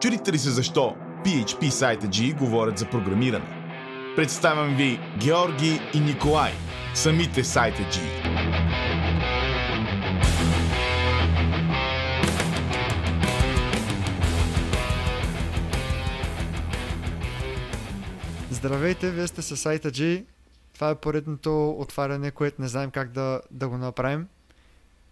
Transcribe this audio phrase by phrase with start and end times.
[0.00, 3.58] Чудите ли се защо PHP сайта G говорят за програмиране?
[4.16, 6.52] Представям ви Георги и Николай,
[6.94, 8.00] самите сайта G.
[18.50, 20.24] Здравейте, вие сте с сайта G.
[20.74, 24.26] Това е поредното отваряне, което не знаем как да, да го направим.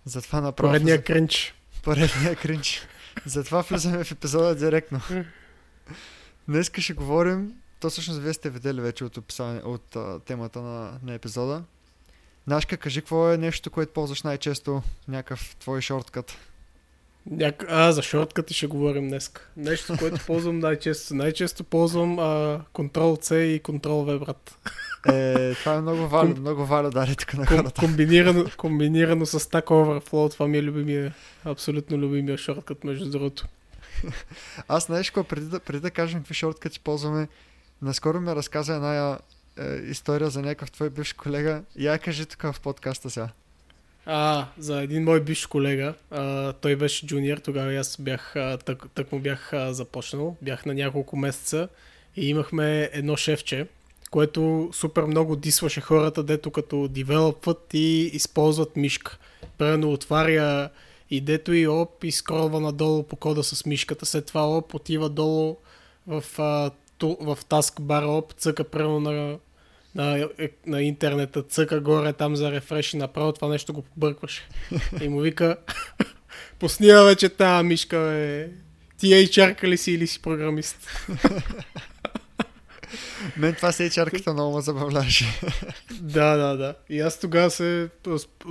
[0.04, 0.72] Затова направо...
[0.72, 1.54] Поредния кринч.
[1.82, 2.86] Поредния кринч.
[3.24, 5.00] Затова влизаме в епизода директно.
[6.48, 10.98] Днес ще говорим, то всъщност вие сте видели вече от, описание, от а, темата на,
[11.02, 11.64] на епизода.
[12.46, 16.36] Нашка, кажи какво е нещо, което ползваш най-често, някакъв твой шорткът.
[17.30, 17.64] Няк...
[17.68, 19.32] А, за шорткати ще говорим днес.
[19.56, 21.14] Нещо, което ползвам най-често.
[21.14, 24.58] Най-често ползвам а, Ctrl-C и Ctrl-V, брат.
[25.08, 27.80] Е, това е много валю, Ком- много валю дали тук на Ком- хората.
[27.80, 33.46] комбинирано, комбинирано с Stack Overflow, това ми е любимия, абсолютно любимия шорткът, между другото.
[34.68, 37.28] Аз знаеш какво, преди да, преди да кажем какви шорткати ползваме,
[37.82, 39.18] наскоро ми разказа една
[39.58, 41.62] е, история за някакъв твой бивш колега.
[41.76, 43.28] Я кажи тук в подкаста сега.
[44.06, 48.84] А, за един мой бивш колега, а, той беше джуниор, тогава аз бях, а, тък,
[48.94, 51.68] тък му бях а, започнал, бях на няколко месеца
[52.16, 53.66] и имахме едно шефче,
[54.10, 59.18] което супер много дисваше хората, дето като девелопват и използват мишка.
[59.58, 60.70] Примерно отваря
[61.10, 65.08] и дето и оп и скролва надолу по кода с мишката, след това оп отива
[65.08, 65.56] долу
[66.06, 69.38] в, а, ту, в таскбара оп, цъка примерно на
[69.96, 74.48] на, е, на интернета, цъка горе там за рефреш и направо това нещо го побъркваше.
[75.02, 75.56] И му вика,
[76.58, 78.50] посния вече тази мишка, бе.
[78.98, 80.88] Ти HR ли си или си програмист?
[83.36, 85.40] Мен това се чарката много ме забавляваше.
[86.00, 86.74] да, да, да.
[86.88, 87.88] И аз тогава се,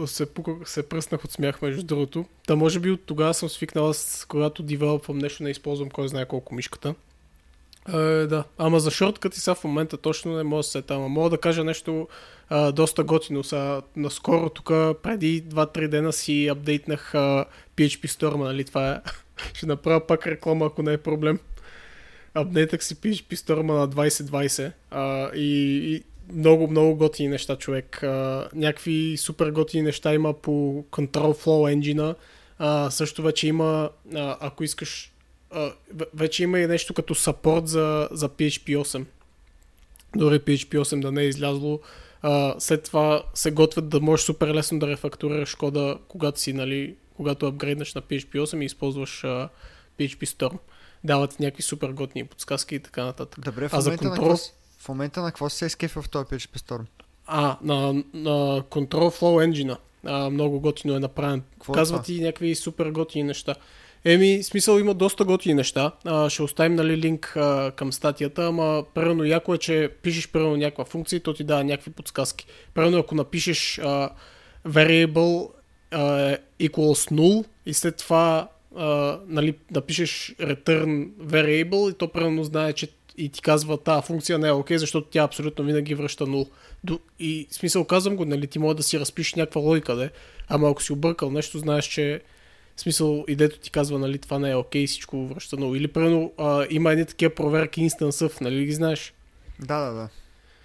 [0.06, 2.26] се, пуках, се пръснах от смях, между другото.
[2.48, 6.26] Та може би от тогава съм свикнал, аз, когато девелопвам нещо, не използвам кой знае
[6.26, 6.96] колко мишката.
[7.94, 7.98] Е,
[8.28, 10.84] да, ама за шорткът и сега в момента точно не мога да се.
[10.90, 12.08] Ама мога да кажа нещо
[12.50, 13.44] а, доста готино.
[13.44, 14.68] Са, наскоро тук
[15.04, 17.46] преди 2-3 дена си апдейтнах а,
[17.78, 18.64] PHP Storm, нали?
[18.64, 19.00] Това е...
[19.54, 21.40] Ще направя пак реклама, ако не е проблем.
[22.34, 26.04] Апдейтах си PHP Storm на 2020 а, и, и
[26.34, 28.04] много, много готини неща, човек.
[28.04, 30.52] А, някакви супер готини неща има по
[30.92, 32.16] Control Flow Engine.
[32.60, 35.12] А, също вече има, а, ако искаш
[35.56, 35.72] а,
[36.14, 39.06] вече има и нещо като сапорт за, за PHP 8.
[40.16, 41.80] Дори PHP 8 да не е излязло.
[42.22, 46.96] А, след това се готвят да можеш супер лесно да рефакторираш кода, когато си, нали,
[47.16, 49.50] когато апгрейднеш на PHP 8 и използваш а,
[50.00, 50.58] PHP Storm.
[51.04, 53.40] Дават някакви супер готини подсказки и така нататък.
[53.42, 56.10] Добре, в А за на контрол- какво, с- в момента на какво се изкефа в
[56.10, 56.84] този PHP Storm?
[57.28, 59.78] А, на, на Control Flow Engine.
[60.06, 61.44] А, много готино е направен.
[61.52, 62.06] Какво е Казват това?
[62.06, 63.56] ти някакви супер готини неща.
[64.06, 65.92] Еми, смисъл има доста готини неща.
[66.06, 70.58] А, ще оставим нали, линк а, към статията, ама примерно яко е, че пишеш примерно
[70.58, 72.46] някаква функция и то ти дава някакви подсказки.
[72.74, 74.10] Примерно ако напишеш а,
[74.68, 75.50] variable
[75.92, 82.74] а, equals null и след това а, нали, напишеш return variable и то примерно знае,
[82.74, 82.88] че
[83.18, 86.50] и ти казва тази функция не е окей, защото тя абсолютно винаги връща 0.
[86.84, 90.10] До- И смисъл казвам го, нали, ти може да си разпишеш някаква логика, де,
[90.48, 92.22] ама ако си объркал нещо, знаеш, че
[92.76, 95.78] в смисъл, идето ти казва, нали, това не е окей, всичко връща 0.
[95.78, 99.14] Или, примерно, а, има едни такива проверки of, нали ги знаеш?
[99.60, 100.10] Да, да, да.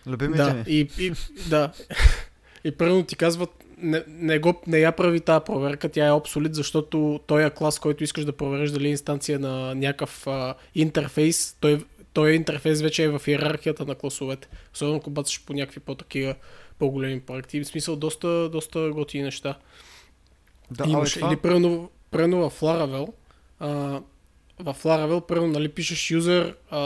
[0.06, 0.64] Любимите Да, ми.
[0.66, 1.12] и, и,
[1.48, 1.72] да.
[2.64, 6.54] И примерно ти казват, не, не, го, не я прави тази проверка, тя е обсолит,
[6.54, 11.56] защото този е клас, който искаш да провериш дали е инстанция на някакъв а, интерфейс,
[11.60, 14.48] той, той интерфейс вече е в иерархията на класовете.
[14.74, 16.34] Особено ако бацаш по някакви по-такива
[16.78, 17.60] по-големи проекти.
[17.60, 19.58] В смисъл, доста, доста готини неща.
[20.70, 21.28] Да, Имаш, това...
[21.28, 23.12] или примерно, примерно в Laravel,
[23.58, 23.68] а,
[24.58, 26.78] в Laravel, примерно, нали, пишеш user а,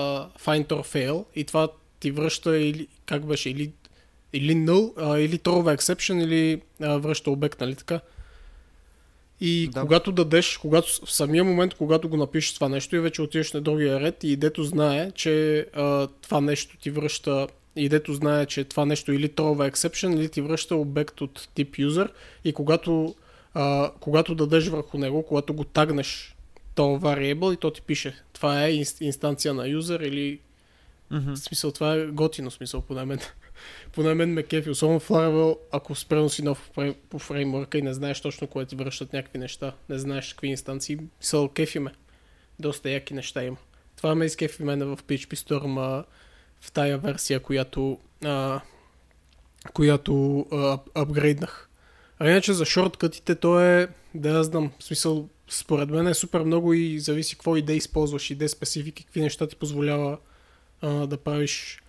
[0.45, 1.69] find or fail и това
[2.01, 3.73] ти връща или, как беше, или,
[4.33, 8.01] или null, а, или throw exception, или а, връща обект, нали така?
[9.41, 9.81] И Да.
[9.81, 13.61] когато дадеш, когато, в самия момент, когато го напишеш това нещо и вече отиваш на
[13.61, 18.65] другия ред и дето знае, че а, това нещо ти връща и дето знае, че
[18.65, 22.09] това нещо или throw exception, или ти връща обект от тип user
[22.45, 23.15] и когато
[23.55, 26.37] а, когато дадеш върху него, когато го тагнеш
[26.75, 30.39] то variable и то ти пише това е инс- инстанция на юзер или
[31.11, 31.33] Мгм.
[31.33, 33.19] в смисъл това е готино смисъл поне мен.
[33.93, 36.71] поне мен ме кефи, особено в Laravel, ако спрено си нов
[37.11, 40.99] по фреймворка и не знаеш точно кое ти връщат някакви неща, не знаеш какви инстанции,
[41.21, 41.93] мисъл кефи ме.
[42.59, 43.57] Доста яки неща има.
[43.97, 46.05] Това ме изкефи мене в PHP Storm а,
[46.61, 48.61] в тая версия, която а,
[49.73, 51.71] която а, ап- апгрейднах.
[52.25, 56.41] А иначе за шорткътите то е, да я знам, в смисъл, според мен е супер
[56.41, 60.19] много и зависи какво идеи използваш, идеи специфики, какви неща ти позволява
[60.81, 61.83] а, да правиш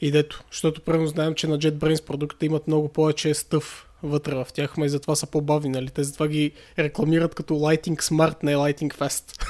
[0.00, 0.44] идето.
[0.50, 4.88] Защото първо знаем, че на JetBrains продуктите имат много повече стъв вътре в тях, и
[4.88, 5.90] затова са по-бавни, нали?
[5.90, 9.42] Те затова ги рекламират като Lighting Smart, не Lighting Fast.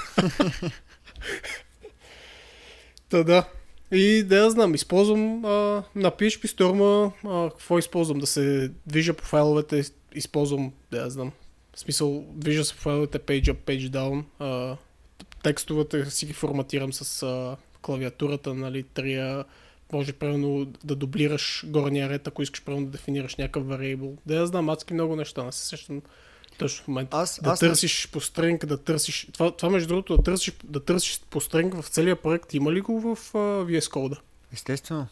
[3.09, 3.45] Та да.
[3.93, 5.49] И да я знам, използвам а,
[5.95, 8.19] на PHP Storm, а, какво използвам?
[8.19, 11.33] Да се движа по файловете, използвам, да я знам,
[11.75, 14.77] в смисъл, движа се файловете page up, page down, а,
[15.43, 19.45] текстовете си ги форматирам с а, клавиатурата, нали, трия,
[19.93, 24.17] може примерно да дублираш горния ред, ако искаш примерно да дефинираш някакъв variable.
[24.27, 26.03] Да я знам, адски много неща, не се сещам
[26.59, 27.17] точно в момента.
[27.17, 29.29] Аз, да аз търсиш по стринг, да търсиш...
[29.33, 32.81] Това, това между другото, да търсиш, да търсиш по стринг в целия проект, има ли
[32.81, 34.19] го в а, VS Code?
[34.53, 35.07] Естествено.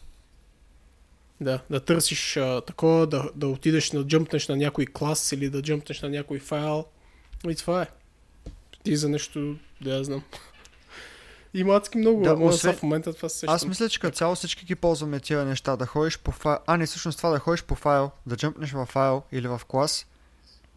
[1.41, 5.61] Да, да търсиш а, такова, да, да отидеш да джъмпнеш на някой клас или да
[5.61, 6.85] джъмпнеш на някой файл.
[7.49, 7.87] И това е.
[8.83, 10.23] Ти за нещо, да я знам.
[11.53, 13.55] Има адски много, Да, може освен- в момента това се сещам.
[13.55, 15.75] Аз мисля, че като цяло всички ги ползваме тия неща.
[15.75, 16.57] Да ходиш по файл.
[16.67, 20.05] А, не, всъщност това да ходиш по файл, да джъмпнеш в файл или в клас.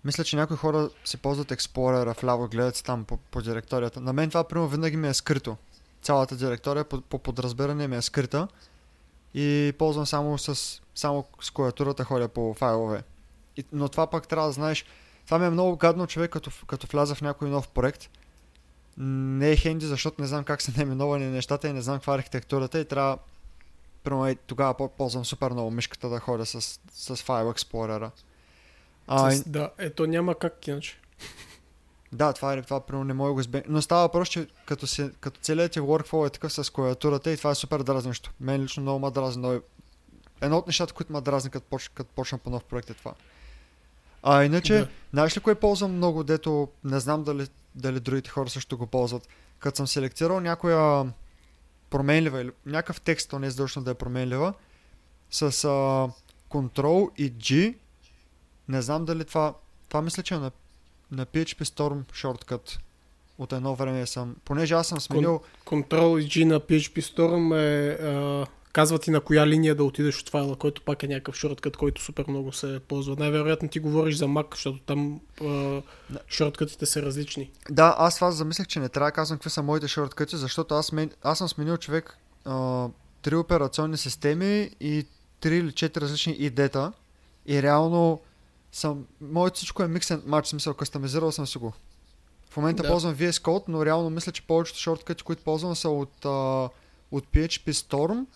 [0.04, 4.00] Мисля, че някои хора си ползват Explorer вляво, гледат си там по, по директорията.
[4.00, 5.56] На мен това, примерно, винаги ми е скрито.
[6.02, 8.48] Цялата директория по, по подразбиране ми е скрита.
[9.34, 13.02] И ползвам само с, само с клавиатурата ходя по файлове.
[13.56, 14.84] И, но това пък трябва да знаеш.
[15.24, 18.10] Това ми е много гадно човек, като, като вляза в някой нов проект.
[18.98, 22.18] Не е хенди, защото не знам как са наименовани нещата и не знам каква е
[22.18, 23.18] архитектурата и трябва
[24.06, 26.60] Примерно, тогава по- ползвам супер много мишката да ходя с,
[26.92, 28.10] с File Explorer.
[29.06, 30.98] А, С, да, ето няма как иначе.
[32.12, 33.74] да, това е това, примерно не мога го избегна.
[33.74, 37.36] Но става въпрос, че като, си, като целият ти workflow е такъв с клавиатурата и
[37.36, 38.30] това е супер дразнещо.
[38.40, 39.38] Мен лично много ма дразни.
[39.38, 39.60] Много...
[40.40, 41.88] Едно от нещата, които ме дразни, като, поч...
[41.88, 43.14] като почна по нов проект е това.
[44.22, 44.88] А иначе, Да.
[45.12, 49.28] знаеш ли кое ползвам много, дето не знам дали, дали другите хора също го ползват.
[49.58, 51.12] Като съм селектирал някоя
[51.90, 54.54] променлива или някакъв текст, то не е задължително да е променлива,
[55.30, 55.48] с а,
[56.50, 57.76] Ctrl и G,
[58.68, 59.54] не знам дали това,
[59.88, 60.50] това мисля, че е на,
[61.10, 62.78] на PHP Storm shortcut.
[63.38, 67.88] От едно време съм, понеже аз съм сменил, Control G на PHP Storm е...
[68.04, 71.76] А, казва ти на коя линия да отидеш от файла, който пак е някакъв шорткът,
[71.76, 73.16] който супер много се ползва.
[73.18, 75.82] Най-вероятно ти говориш за Mac, защото там а,
[76.28, 77.50] шорткътите са различни.
[77.70, 80.92] Да, аз това замислях, че не трябва да казвам какви са моите шорткъти, защото аз,
[80.92, 82.88] мен, аз съм сменил човек а,
[83.22, 85.06] три операционни системи и
[85.40, 86.92] три или четири различни идета
[87.46, 88.20] и реално
[88.76, 91.72] съм, моето всичко е match, в смисъл, кастомизирал съм си го.
[92.50, 92.86] В момента Да.
[92.86, 92.92] да.
[92.92, 96.28] ползвам VS Code, но реално мисля, че повечето шорткъти, които ползвам са от, а,
[97.10, 98.26] от PHP Storm,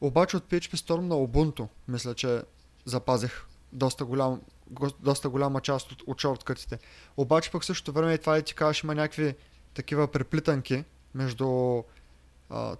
[0.00, 2.42] обаче от PHP Storm на Ubuntu, мисля, че
[2.84, 4.40] запазих доста, голям,
[4.70, 6.78] го- доста голяма част от, от шорткътите.
[7.16, 9.34] Обаче пък в същото време и това и ти кажеш, има някакви
[9.74, 11.82] такива преплитанки между...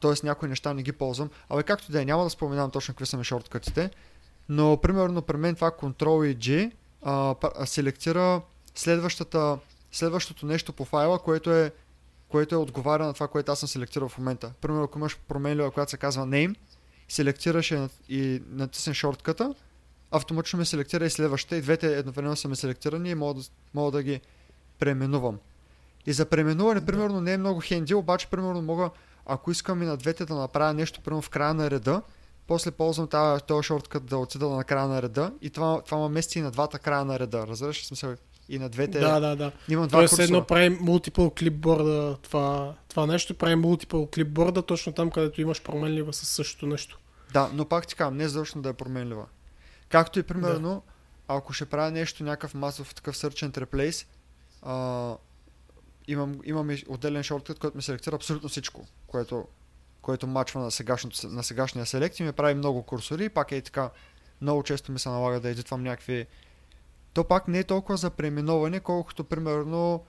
[0.01, 1.31] Тоест някои неща не ги ползвам.
[1.49, 3.91] Абе както да е, няма да споменавам точно какви са ми шорткътите,
[4.49, 6.73] но примерно при мен това Ctrl и G
[7.03, 7.35] а,
[7.65, 8.41] селектира
[8.75, 9.59] следващата,
[9.93, 11.73] следващото нещо по файла, което е
[12.29, 14.53] което е отговаря на това, което аз съм селектирал в момента.
[14.61, 16.55] Примерно, ако имаш променлива, която се казва name,
[17.09, 17.75] селектираш
[18.09, 19.55] и натиснеш шортката,
[20.11, 23.91] автоматично ме селектира и следващата и двете едновременно са ме селектирани и мога да, мога
[23.91, 24.21] да ги
[24.79, 25.39] преименувам.
[26.07, 28.91] И за преименуване, примерно, не е много хенди, обаче, примерно, мога,
[29.27, 32.03] ако искам и на двете да направя нещо, примерно в края на реда,
[32.49, 36.09] после ползвам тази, този шорткът да отида на края на реда и това, това ме
[36.09, 37.47] мести и на двата края на реда.
[37.47, 38.15] Разбираш ли смисъл?
[38.49, 38.99] И на двете.
[39.01, 39.53] Да, да, да.
[39.69, 45.11] Имам два Тоест едно прави multiple клипборда, това, това нещо прави multiple клипборда точно там,
[45.11, 46.99] където имаш променлива със същото нещо.
[47.33, 49.27] Да, но пак ти казвам, не е задължително да е променлива.
[49.89, 50.83] Както и примерно,
[51.29, 54.07] ако ще правя нещо, някакъв масов такъв search and replace,
[54.63, 55.17] а,
[56.09, 59.45] имам, имам отделен шорткът, който ми селектира абсолютно всичко, което,
[60.09, 60.71] което мачва на,
[61.25, 63.91] на сегашния селект и ми прави много курсори пак е така,
[64.41, 66.27] много често ми се налага да едитвам някакви...
[67.13, 70.05] То пак не е толкова за преименоване, колкото примерно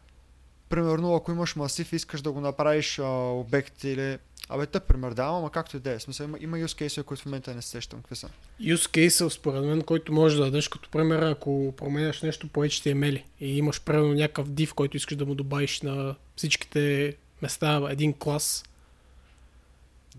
[0.70, 4.18] примерно ако имаш масив и искаш да го направиш а, обект или
[4.50, 6.00] Абе, тъп пример, да, ама както и да е.
[6.00, 8.02] Смисъл, има, има use case, които в момента не се сещам.
[8.02, 8.30] Какви са?
[8.62, 13.24] Use case, според мен, който можеш да дадеш като пример, ако променяш нещо по HTML
[13.40, 18.64] и имаш примерно някакъв div, който искаш да му добавиш на всичките места един клас.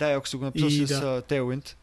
[0.00, 1.23] Да, ако си го написал И с да.
[1.23, 1.75] Tailwind.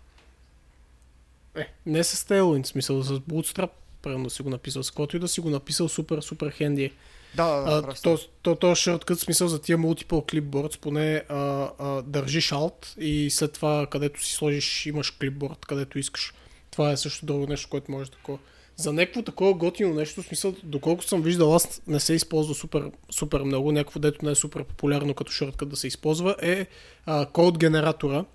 [1.56, 3.70] Е, не с Tailwind, смисъл с Bootstrap,
[4.02, 4.84] примерно си го написал.
[4.84, 6.84] С който и да си го написал супер, супер хенди.
[6.84, 6.92] е.
[7.36, 7.88] Да, да, да.
[7.88, 13.00] А, то, то, то шорткът смисъл за тия multiple clipboards, поне а, а, държиш Alt
[13.00, 16.34] и след това където си сложиш имаш клипборд, където искаш.
[16.72, 18.38] Това е също друго нещо, което може такова.
[18.78, 22.92] За някакво такова готино нещо, в смисъл, доколко съм виждал, аз не се използва супер,
[23.10, 26.68] супер много, някакво дето не е супер популярно като шорткът да се използва, е
[27.06, 28.26] а, код генератора.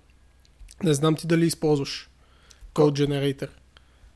[0.83, 2.09] Не знам ти дали използваш
[2.73, 3.47] код генератор.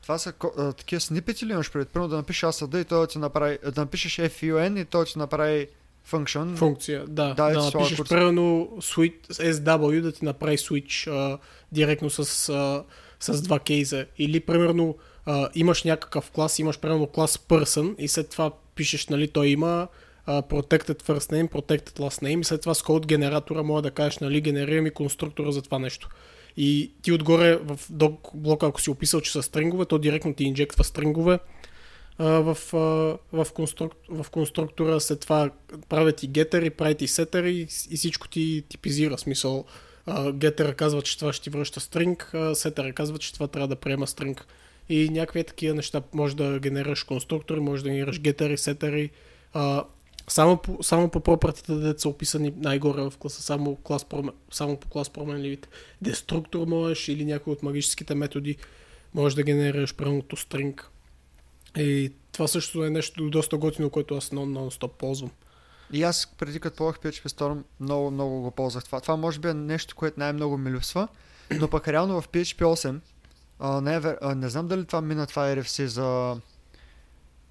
[0.02, 1.88] Това са а, такива снипети ли имаш пред?
[1.88, 5.10] Примерно да напишеш ASD и той да ти направи, да напишеш FUN и той да
[5.10, 5.68] ти направи
[6.10, 6.56] function.
[6.56, 7.34] Функция, да.
[7.34, 8.08] Да, Да, напишеш курс.
[8.10, 11.38] switch, SW да ти направи switch а,
[11.72, 12.84] директно с, а,
[13.20, 14.06] с два кейза.
[14.18, 14.96] Или примерно
[15.28, 19.88] а, имаш някакъв клас, имаш примерно клас person и след това пишеш, нали, той има
[20.26, 23.90] а, protected first name, protected last name и след това с код генератора може да
[23.90, 26.08] кажеш, нали, генерира ми конструктора за това нещо.
[26.56, 30.44] И ти отгоре в док блока, ако си описал, че са стрингове, то директно ти
[30.44, 31.38] инжектва стрингове
[32.18, 32.78] а, в, а,
[33.44, 35.50] в, конструк, в конструктора, след това
[35.88, 39.18] правят ти гетери, правят и сетери и, и всичко ти типизира.
[39.18, 39.64] Смисъл,
[40.32, 44.06] гетера казва, че това ще ти връща стринг, сетера казва, че това трябва да приема
[44.06, 44.46] стринг.
[44.88, 49.10] И някакви такива неща може да генерираш конструктори, може да генерираш гетери, сетери.
[49.52, 49.84] А,
[50.28, 54.76] само по, само по пропъртите, да са описани най-горе в класа, само, клас, промен- само
[54.76, 55.68] по клас променливите.
[56.02, 58.56] Деструктор можеш или някой от магическите методи
[59.14, 60.90] можеш да генерираш правилното стринг.
[61.76, 65.30] И това също е нещо доста готино, което аз нон- нон-стоп ползвам.
[65.92, 69.00] И аз преди като ползвах PHP Storm много, много го ползвах това.
[69.00, 71.08] Това може би е нещо, което най-много ми липсва,
[71.60, 73.00] но пък реално в PHP 8
[73.58, 76.40] а, не, е, а, не знам дали това мина това RFC за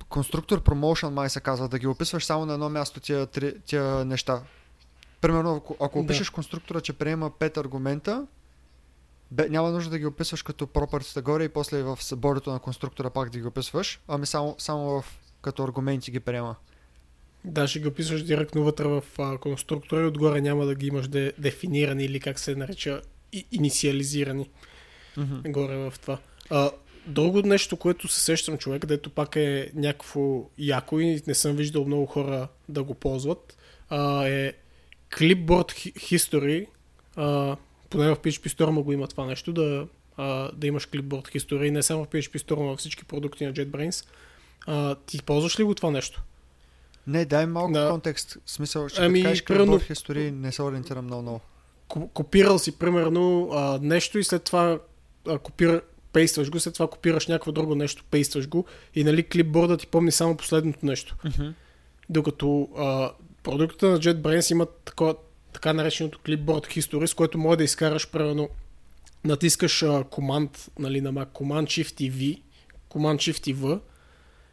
[0.10, 4.06] конструктор promotion май се казва, да ги описваш само на едно място тия, три, тия
[4.06, 4.44] неща.
[5.22, 6.04] Примерно, ако, ако Да.
[6.04, 8.28] опишеш конструктора, че приема 5 аргумента,
[9.32, 13.10] бе, няма нужда да ги описваш като property горе и после в бордото на конструктора
[13.10, 15.06] пак да ги описваш, ами само, само в,
[15.42, 16.56] като аргументи ги приема.
[17.46, 21.08] Да, ще ги описваш директно вътре в а, конструктора и отгоре няма да ги имаш
[21.08, 23.02] де, дефинирани или как се нарича
[23.34, 24.50] и, инициализирани
[25.18, 25.36] Мгм.
[25.46, 26.18] горе в това.
[26.50, 26.72] А,
[27.08, 30.22] друго нещо, което се сещам човек, дето пак е някакво
[30.58, 33.58] яко и не съм виждал много хора да го ползват,
[33.90, 34.54] а, е
[35.12, 36.68] Clipboard Hi- History.
[37.16, 37.56] А,
[37.90, 41.72] поне в PHP Storm го има това нещо, да, а, да имаш Clipboard History и
[41.72, 44.06] не само в PHP Storm, а във всички продукти на JetBrains.
[44.68, 46.24] А, ти ползваш ли го това нещо?
[47.08, 47.90] Не, дай малко Да.
[47.90, 48.38] контекст.
[48.46, 51.42] В смисъл, ще Ами, кажеш примерно- истории, не се ориентирам много много.
[51.88, 54.80] ко- копирал си примерно а, нещо и след това
[55.44, 55.82] копира,
[56.14, 58.66] пействаш го, след това копираш някакво друго нещо, пействаш го
[58.96, 61.16] и нали клипборда ти помни само последното нещо.
[62.10, 63.12] Докато а,
[63.44, 65.16] продуктите на JetBrains имат такова,
[65.54, 68.50] така нареченото clipboard history, с което може да изкараш примерно
[69.26, 72.42] натискаш а, команд нали, на Mac, Command Shift и V,
[72.90, 73.80] Command Shift и V,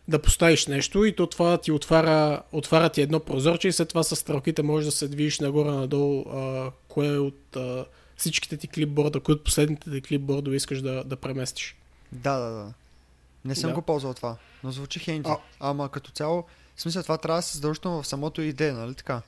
[0.08, 4.02] да поставиш нещо и то това ти отваря, отваря ти едно прозорче и след това
[4.02, 7.84] с стрелките можеш да се движиш нагоре-надолу а, кое от а,
[8.16, 11.76] всичките ти клипборда, кои от последните ти клипбордове искаш да, да преместиш.
[12.12, 12.72] Да, да, да.
[13.44, 13.74] Не съм Да.
[13.74, 15.30] го ползвал това, но звучи хенди.
[15.30, 15.38] А.
[15.60, 16.44] Ама като цяло,
[16.76, 19.22] в смисъл това трябва да се задължително в самото идея, нали така?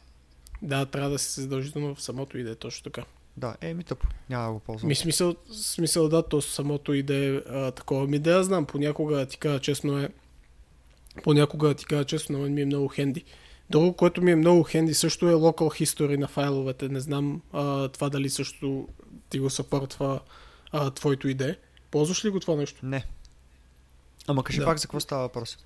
[0.62, 3.05] Да, трябва да се задължително в самото иде, точно така.
[3.37, 4.07] Да, е ми тъпо.
[4.31, 4.88] Няма да го ползвам.
[4.88, 8.07] Ми смисъл, смисъл да, то самото иде а, такова.
[8.07, 10.09] Ми да я знам, понякога ти кажа честно е,
[11.23, 13.25] понякога ти кажа честно, на мен ми е много хенди.
[13.70, 16.88] Друго, което ми е много хенди също е local history на файловете.
[16.88, 18.88] Не знам а, това дали също
[19.30, 20.20] ти го съпортва
[20.73, 21.58] а, твоето иде.
[21.90, 22.87] Ползваш ли го това нещо?
[22.87, 23.04] Не.
[24.26, 24.64] Ама кажи Да.
[24.64, 25.58] пак за какво става въпрос.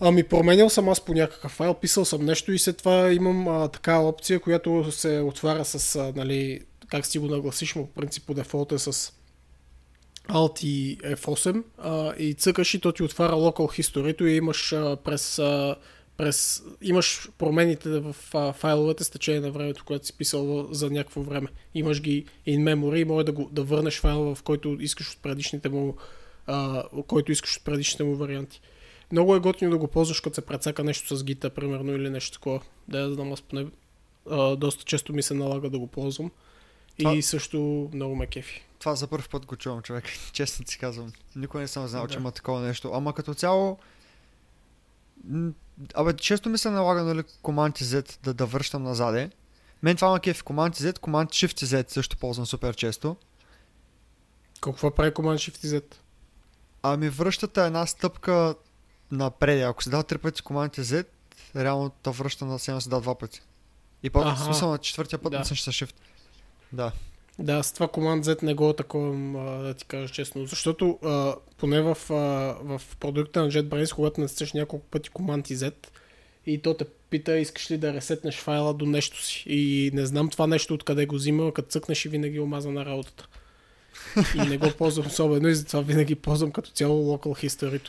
[0.00, 3.68] Ами променял съм аз по някакъв файл, писал съм нещо и след това имам а,
[3.68, 8.34] такава опция, която се отваря с, а, нали, как си го нагласиш, по принцип по
[8.34, 9.12] дефолт е с
[10.28, 14.96] Alt и F8 а, и цъкаш и то ти отваря local history и имаш а,
[15.04, 15.76] през, а,
[16.16, 21.22] през имаш промените в а, файловете с течение на времето, което си писал за някакво
[21.22, 21.48] време.
[21.74, 25.22] Имаш ги in memory и може да, го, да върнеш файла, в който искаш от
[25.22, 25.96] предишните му
[26.46, 28.60] а, който искаш от предишните му варианти.
[29.12, 32.32] Много е готино да го ползваш, като се прецака нещо с гита, примерно, или нещо
[32.32, 32.60] такова.
[32.88, 33.66] Да, я знам, аз поне
[34.30, 36.30] а, доста често ми се налага да го ползвам.
[36.98, 38.64] И Това- също много ме кефи.
[38.78, 40.04] Това за първ път го чувам, човек.
[40.32, 41.12] Честно ти казвам.
[41.36, 42.12] Никой не съм знал, Да.
[42.12, 42.90] че има такова нещо.
[42.94, 43.78] Ама като цяло...
[45.94, 49.30] Абе, често ми се налага, нали, Command Z да, да връщам назаде.
[49.82, 50.42] Мен това ма кефи.
[50.42, 53.16] Command Z, Command Shift Z също ползвам супер често.
[54.60, 55.94] Какво прави Command Shift Z?
[56.82, 58.54] Ами връщате една стъпка
[59.10, 59.64] напред.
[59.64, 61.06] Ако се дава три пъти Command Z,
[61.56, 63.42] реално те връща на се дава два пъти.
[64.02, 64.44] И по Аха.
[64.44, 65.38] смисъл на четвъртия път Да.
[65.38, 65.44] да.
[65.44, 65.94] с Shift.
[66.72, 66.92] Да.
[67.38, 70.46] Да, с това Command Z не го таковам, да ти кажа честно.
[70.46, 72.14] Защото а, поне в, а,
[72.62, 75.74] в продукта на JetBrains, когато натискаш няколко пъти Command и Z,
[76.46, 79.44] и то те пита, искаш ли да ресетнеш файла до нещо си.
[79.46, 83.28] И не знам това нещо откъде го взима, като цъкнеш и винаги омаза на работата.
[84.36, 87.88] и не го ползвам особено и затова винаги ползвам като цяло local history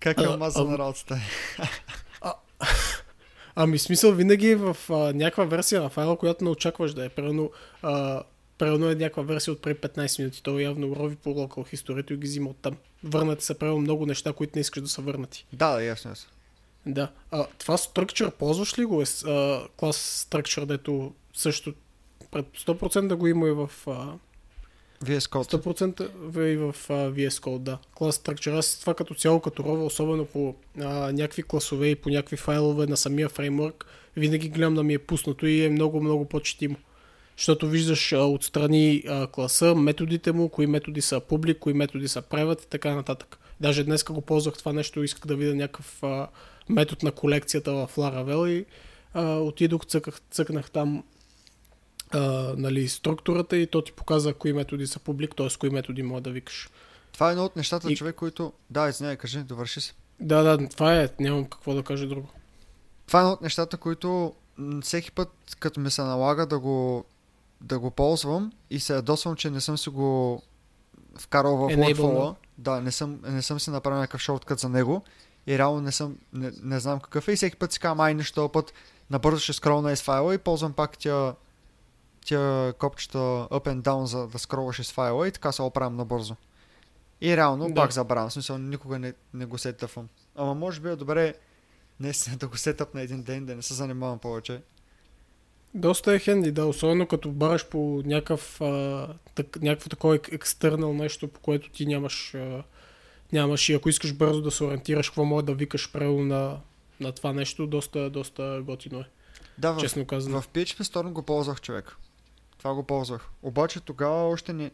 [0.00, 1.18] Как е А, омазана а- работата?
[3.54, 7.08] Ами смисъл винаги е в а, някаква версия на файла, която не очакваш да е.
[7.08, 7.50] Примерно,
[8.58, 10.42] примерно е някаква версия от преди 15 минути.
[10.42, 12.76] Той явно рови по local history и ги взима оттам.
[13.04, 15.46] Върнати са правилно много неща, които не искаш да са върнати.
[15.52, 16.12] Да, ясно.
[16.86, 17.10] Да.
[17.30, 19.02] А, това structure ползваш ли го?
[19.02, 21.74] Е, а, клас structure, дето също
[22.30, 24.12] пред 100% да го има и в а,
[25.04, 25.54] VS Code.
[25.54, 27.78] 100% в- и в а, VS Code, да.
[27.94, 28.58] Клас Structure.
[28.58, 32.86] Аз това като цяло, като рова, особено по а, някакви класове и по някакви файлове
[32.86, 33.86] на самия фреймворк,
[34.16, 36.76] винаги гледам да ми е пуснато и е много, много по-четимо.
[37.38, 42.22] Защото виждаш а, отстрани а, класа, методите му, кои методи са публик, кои методи са
[42.22, 43.38] private и така нататък.
[43.60, 46.28] Даже днес го ползвах това нещо, исках да видя някакъв а,
[46.68, 48.66] метод на колекцията в Laravel и
[49.14, 51.04] а, отидох, цъках, цъкнах там
[52.10, 52.20] а,
[52.56, 55.48] нали, структурата и то ти показва кои методи са публик, т.е.
[55.58, 56.70] кои методи мога да викаш.
[57.12, 58.52] Това е едно от нещата, И- човек, които...
[58.70, 59.94] Да, извиняй, кажи, довърши се.
[60.20, 62.28] Да, да, това е, нямам какво да кажа друго.
[63.06, 64.34] Това е едно от нещата, които
[64.82, 65.28] всеки път,
[65.60, 67.04] като ми се налага да го,
[67.60, 70.42] да го ползвам и се ядосвам, че не съм си го
[71.18, 72.34] вкарал в workflow.
[72.58, 75.02] Да, не съм, не съм си направил някакъв шорткът за него
[75.46, 78.14] и реално не, съм, не, не знам какъв е и всеки път си казвам, ай
[78.14, 78.72] нещо път
[79.10, 81.34] набързо ще скролна из файла и ползвам пак тя,
[82.26, 86.36] тя копчета up and down за да скролваш из файла и така се оправям набързо.
[87.20, 87.74] И реално Да.
[87.74, 90.08] пак забравям, смисъл никога не, не го сетъпвам.
[90.36, 91.34] Ама може би е добре
[92.00, 94.62] наистина да го сетъп на един ден, да не се занимавам повече.
[95.74, 100.92] Доста е хенди, да, особено като бараш по някакъв, а, так, някакво такова ек- екстернал
[100.92, 102.62] нещо, по което ти нямаш, а,
[103.32, 106.60] нямаш и ако искаш бързо да се ориентираш, какво може да викаш правилно на,
[107.00, 109.04] на това нещо, доста, доста готино е,
[109.58, 110.40] Да, в, честно казано.
[110.42, 111.96] в PHP Storm го ползвах човек.
[112.58, 113.28] Това го ползвах.
[113.42, 114.70] Обаче тогава още не...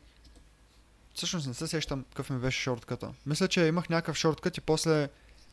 [1.15, 3.09] Всъщност не се сещам какъв ми беше шортката.
[3.27, 5.09] Мисля, че имах някакъв шорткът и после,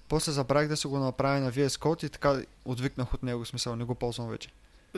[0.07, 3.75] после забравих да си го направя на VS Code и така отвикнах от него, смисъл
[3.75, 4.49] не го ползвам вече.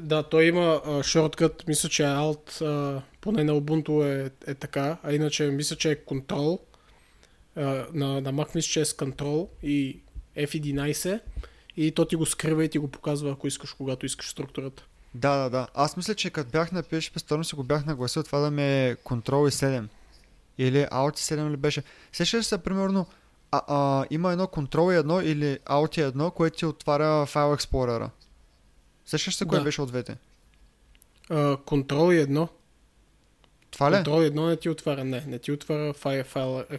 [0.02, 4.54] Да, той има а, шорткът, мисля, че е Alt, а, поне на Ubuntu е, е
[4.54, 6.60] така, а иначе мисля, че е Control,
[7.56, 7.62] а,
[7.94, 10.00] на, на Mac мисля, че е с Control и
[10.38, 11.20] F11
[11.78, 14.84] и то ти го скрива и ти го показва, ако искаш, когато искаш структурата.
[15.16, 15.68] Да, да, да.
[15.74, 18.64] Аз мисля, че като бях на PHP Storm си го бях нагласил това да ми
[18.64, 19.88] е Control и 7.
[20.58, 21.84] Или Alt 7 ли беше.
[22.12, 23.06] Сещаш се, примерно,
[23.52, 27.58] а, а, има едно Control и едно или Alt и едно, което ти отваря File
[27.58, 28.10] Explorer.
[29.06, 29.64] Сещаш се кое Да.
[29.64, 30.18] беше от двете?
[31.56, 32.50] Control и едно.
[33.72, 33.96] Това ли?
[33.96, 36.26] Control и едно не ти отваря, не, не ти отваря File,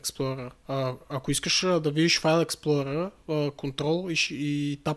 [0.01, 0.51] Explorer.
[0.69, 3.11] А, ако искаш да видиш File Explorer,
[3.51, 4.97] Control и, и Tab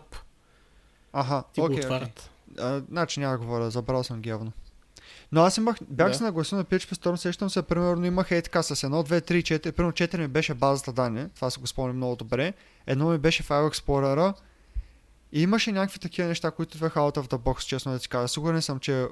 [1.12, 1.86] Аха, ти го окей, окей.
[1.86, 2.30] отварят.
[2.58, 4.52] А, значи няма да говоря, забрал съм ги явно.
[5.32, 6.14] Но аз имах, бях Да.
[6.14, 9.42] се нагласил на PHP Storm, сещам се, примерно имах е така с 1, 2, 3,
[9.58, 12.54] 4, примерно 4 ми беше базата данни, това се го спомням много добре,
[12.86, 14.34] едно ми беше File Explorer
[15.32, 18.28] и имаше някакви такива неща, които идваха out of the box, честно да ти кажа.
[18.28, 19.06] Сигурен съм, че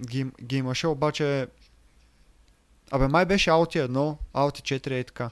[0.00, 1.46] ги, ги имаше, обаче
[2.90, 5.30] Абе, май беше Alt 1, Alt 4 и така.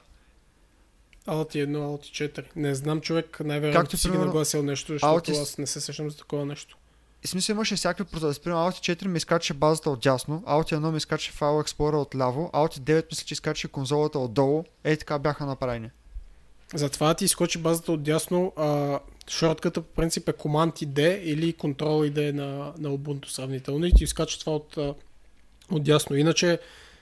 [1.27, 2.45] Alt 1, Alt 4.
[2.55, 5.81] Не знам човек, най-вероятно Както, си ги примерно, нагласил нещо, защото Alt- аз не се
[5.81, 6.77] сещам за такова нещо.
[7.23, 8.41] И смисъл имаше всякакви процеси.
[8.41, 12.15] Примерно Alt 4 ми изкачаше базата от дясно, Alt 1 ми изкачаше File Explorer от
[12.15, 14.63] ляво, Alt 9 мисля, че изкачаше конзолата отдолу.
[14.83, 15.89] Ей така бяха направени.
[16.73, 18.53] Затова ти изкочи базата от дясно,
[19.29, 23.85] шортката по принцип е Command и D или Control и D на, на Ubuntu сравнително
[23.85, 24.77] и ти изкача това от,
[25.71, 26.15] от дясно.
[26.15, 26.59] Иначе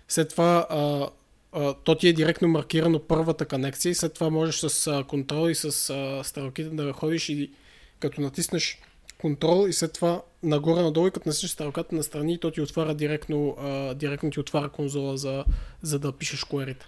[0.08, 1.10] след това а,
[1.52, 5.56] а, то ти е директно маркирано първата конекция и след това можеш с а, и
[5.56, 7.52] с а, стрелките да ходиш и
[8.00, 8.82] като натиснеш
[9.24, 13.56] Control и след това нагоре-надолу и като натиснеш стрелката на страни, то ти отваря директно,
[13.60, 15.46] а, директно ти отваря конзола за,
[15.82, 16.84] за да пишеш query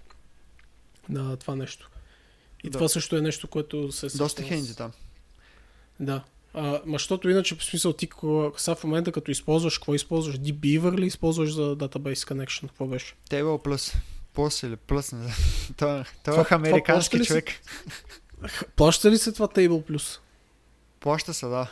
[1.10, 1.90] на това нещо.
[2.66, 2.72] И Да.
[2.72, 4.92] това също е нещо, което се Доста хенди там.
[6.00, 6.24] Да.
[6.54, 8.10] А, ма, защото иначе, по смисъл, ти
[8.58, 10.36] сега в момента, като използваш, какво използваш?
[10.36, 12.62] DBeaver ли използваш за Database Connection?
[12.62, 13.16] Какво беше?
[13.30, 13.96] Table Plus.
[14.36, 15.34] Plus или Plus, не знам.
[15.78, 17.28] Той, той Това- е американски ли се?
[17.28, 17.46] човек.
[18.76, 20.20] Плаща ли се това Table Plus?
[21.00, 21.68] Плаща се, да.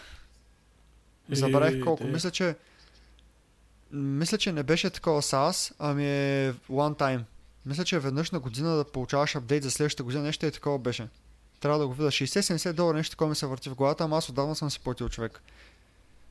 [1.32, 2.04] Забравих Е, колко.
[2.04, 2.10] де.
[2.10, 2.56] Мисля, че
[3.92, 7.22] мисля, че не беше такова SaaS, ами е one time.
[7.66, 11.08] Мисля, че веднъж на година да получаваш апдейт за следващата година, нещо е такова беше.
[11.60, 12.12] Трябва да го видя.
[12.12, 15.10] 60-70 долара нещо такова ми се върти в главата, ама аз отдавна съм си платил
[15.10, 15.42] човек.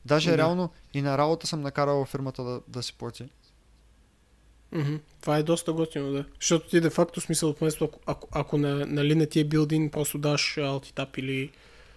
[0.05, 0.37] Даже Да.
[0.37, 3.29] реално и на работа съм накарал фирмата да, да си плати.
[4.71, 4.95] Мгм.
[5.21, 6.25] Това е доста готино, да.
[6.39, 10.17] Защото ти де-факто смисъл, вместо ако, ако, ако на, нали не ти е билдин, просто
[10.17, 11.51] даш Tab или...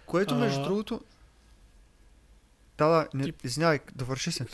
[0.05, 0.63] Което между А.
[0.63, 1.01] другото...
[2.77, 4.45] Да, да, не, извинявай, довърши се.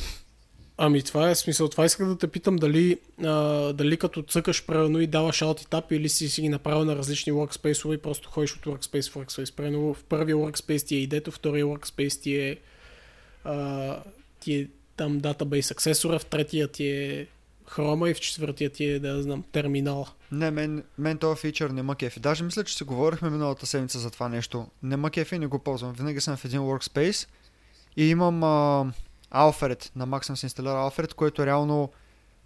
[0.78, 1.70] Ами това е смисъл.
[1.70, 3.34] Това исках да те питам дали, а,
[3.74, 7.34] дали като цъкаш правилно и даваш alt tab или си, си ги направил на различни
[7.34, 9.56] workspace и просто ходиш от workspace в workspace.
[9.56, 12.58] Примерно в първия workspace ти е идето, втория workspace ти е,
[13.44, 13.98] а,
[14.40, 17.28] ти е там database аксесора, в третия ти е
[17.68, 20.08] хрома и в четвъртия ти е, да знам, терминала.
[20.32, 22.20] Не, мен, мен този фичър не ма кефи.
[22.20, 24.68] Даже мисля, че си говорихме миналата седмица за това нещо.
[24.84, 25.94] Не ма кефи не го ползвам.
[25.94, 27.28] Винаги съм в един workspace
[27.98, 28.86] и имам а,
[29.34, 29.96] Alfred.
[29.96, 31.92] На Mac съм си инсталирал Alfred, което реално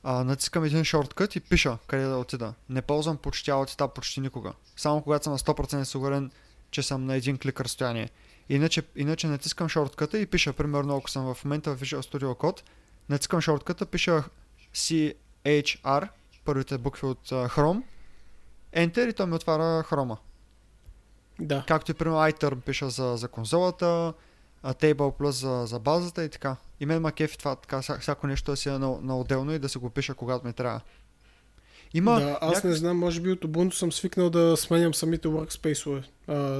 [0.03, 2.53] а, натискам един шорткът и пиша къде да отида.
[2.69, 4.53] Не ползвам почти Alt почти никога.
[4.75, 6.31] Само когато съм на 100% сигурен,
[6.71, 8.09] че съм на един клик разстояние.
[8.49, 12.61] Иначе, иначе натискам шортката и пиша, примерно, ако съм в момента в Visual Studio Code,
[13.09, 14.23] натискам шортката, пиша
[14.73, 16.09] CHR,
[16.45, 17.83] първите букви от uh, Chrome,
[18.75, 20.17] Enter и то ми отваря Chrome.
[21.39, 21.63] Да.
[21.67, 24.13] Както и примерно iTerm пиша за, за конзолата,
[24.63, 26.55] Table Plus за, за базата и така.
[26.79, 29.59] И мен ма кефи това така, всяко нещо да си е на, на отделно и
[29.59, 30.81] да се го пиша когато ми трябва.
[31.93, 32.63] Има да, аз няк...
[32.63, 36.03] не знам, може би от Ubuntu съм свикнал да сменям самите workspace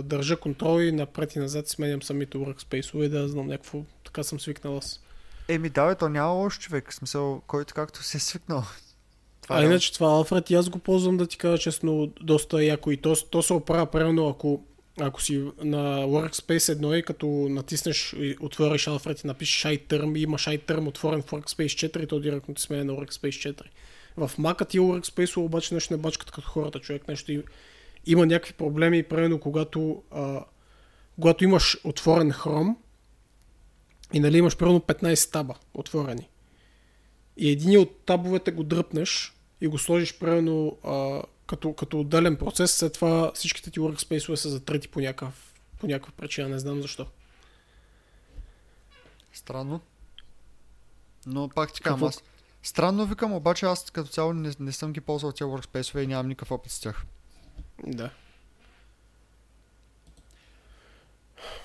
[0.01, 4.77] Държа контрол и напред и назад сменям самите workspace да знам някакво, така съм свикнал
[4.77, 5.01] аз.
[5.47, 8.63] Еми да, бе, то няма лош човек, в смисъл, който както се е свикнал.
[9.41, 9.65] Това а е...
[9.65, 13.15] иначе това Alfred и аз го ползвам да ти кажа честно доста яко и то,
[13.29, 14.63] то се оправя правилно ако
[14.99, 20.45] ако си на Workspace 1 и като натиснеш и отвориш Alfred и напишеш iTerm имаш
[20.45, 23.61] iTerm отворен в Workspace 4, то директно ти сменя на Workspace 4.
[24.17, 27.43] В Mac ти Workspace обаче нещо не бачкат като хората, човек нещо и,
[28.05, 30.45] има някакви проблеми, примерно когато, а,
[31.21, 32.75] когато имаш отворен Chrome
[34.13, 36.29] и нали имаш примерно 15 таба отворени.
[37.37, 40.77] И един от табовете го дръпнеш и го сложиш примерно
[41.47, 46.11] като, като отделен процес, след това всичките ти workspace са затрети по някакъв, по някаква
[46.11, 47.07] причина, не знам защо.
[49.33, 49.81] Странно.
[51.25, 52.23] Но пак ти казвам, аз...
[52.63, 56.27] Странно викам, обаче аз като цяло не, не съм ги ползвал тези workspace и нямам
[56.27, 57.05] никакъв опит с тях.
[57.83, 58.09] Да.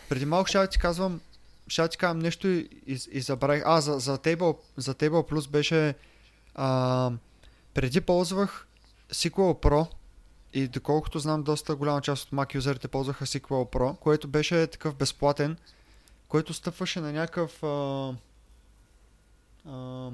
[0.09, 1.21] Преди малко ще ти казвам,
[1.69, 3.63] ще ти казвам нещо и, и, и забравих.
[3.67, 5.95] А, за, за, Table, за Table Plus беше
[6.55, 7.11] а,
[7.75, 8.67] преди ползвах
[9.13, 9.87] SQL Pro
[10.53, 14.95] и доколкото знам, доста голяма част от Mac юзерите ползваха SQL Pro, което беше такъв
[14.95, 15.57] безплатен,
[16.29, 17.63] който стъпваше на някакъв...
[17.63, 18.15] А,
[19.67, 20.11] а,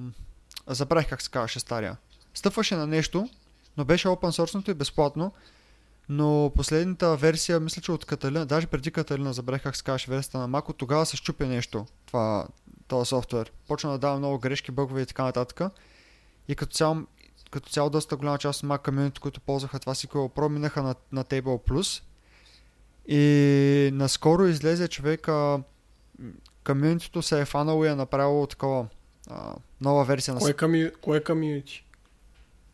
[0.66, 1.96] забравих как се казваше стария.
[2.34, 3.28] Стъпваше на нещо,
[3.76, 5.32] но беше open source и безплатно,
[6.08, 10.38] но последната версия, мисля, че от Каталина, даже преди Каталина, забравих как се казваше версията
[10.38, 12.46] на Mac, от тогава се щупи нещо, това,
[12.88, 13.52] този софтуер.
[13.68, 15.72] Почна да дава много грешки, бъгове и така нататък.
[16.48, 16.96] И като цяло
[17.50, 20.94] като цяло доста голяма част от Mac комьюнити, които ползваха това SQL Pro, минаха на,
[21.12, 22.02] на Table Plus.
[23.08, 25.60] И наскоро излезе човека,
[26.66, 28.86] комьюнитито се е фанало и е направило такова
[29.30, 30.40] а, нова версия на...
[30.40, 31.84] Кое, кое комьюнити?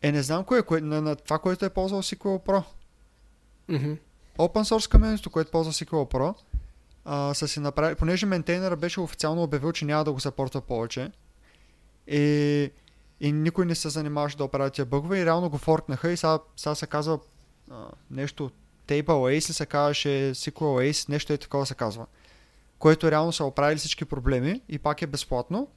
[0.01, 2.63] Е, не знам кое, кое на, на това, което е ползвал SQL Pro.
[3.69, 3.97] Mm-hmm.
[4.37, 6.35] Open source комьюнитито, което ползва SQL Pro,
[7.05, 11.11] а, са си направили, понеже ментейнера беше официално обявил, че няма да го съпортва повече.
[12.07, 12.71] И
[13.19, 16.39] и никой не се занимаваше да оправя тия бъгове и реално го форкнаха и сега,
[16.55, 17.19] сега се казва
[17.71, 18.51] а, нещо
[18.87, 22.05] Table Ace ли се казваше SQL Ace, нещо е такова се казва.
[22.79, 25.67] Което реално са оправили всички проблеми и пак е безплатно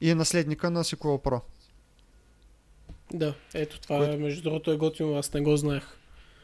[0.00, 1.40] и е наследника на SQL Pro.
[3.12, 4.16] Да, ето това Кое...
[4.16, 5.84] между другото е готино, аз не го знаех.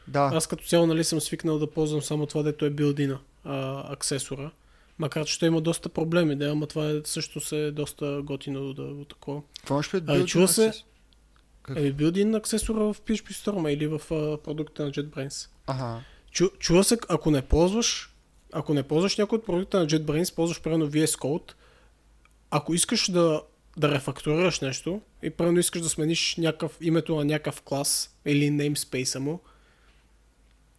[0.07, 0.31] Да.
[0.33, 4.51] Аз като цяло нали съм свикнал да ползвам само това, дето е билдина, а, аксесора.
[4.99, 8.73] Макар че ще има доста проблеми, да, ама това е, също се е доста готино
[8.73, 9.41] да такова.
[9.65, 10.73] Това ще е а, чува се,
[11.69, 15.49] Еми, билдин аксесора в PHP Storm или в а, продукта на JetBrains.
[15.67, 16.01] Ага.
[16.31, 18.15] Чу, чува се, ако не ползваш,
[18.51, 21.53] ако не ползваш някой от продукта на JetBrains, ползваш примерно VS Code,
[22.51, 23.41] ако искаш да,
[23.77, 29.19] да рефактурираш нещо и примерно искаш да смениш някакъв, името на някакъв клас или namespace
[29.19, 29.39] му,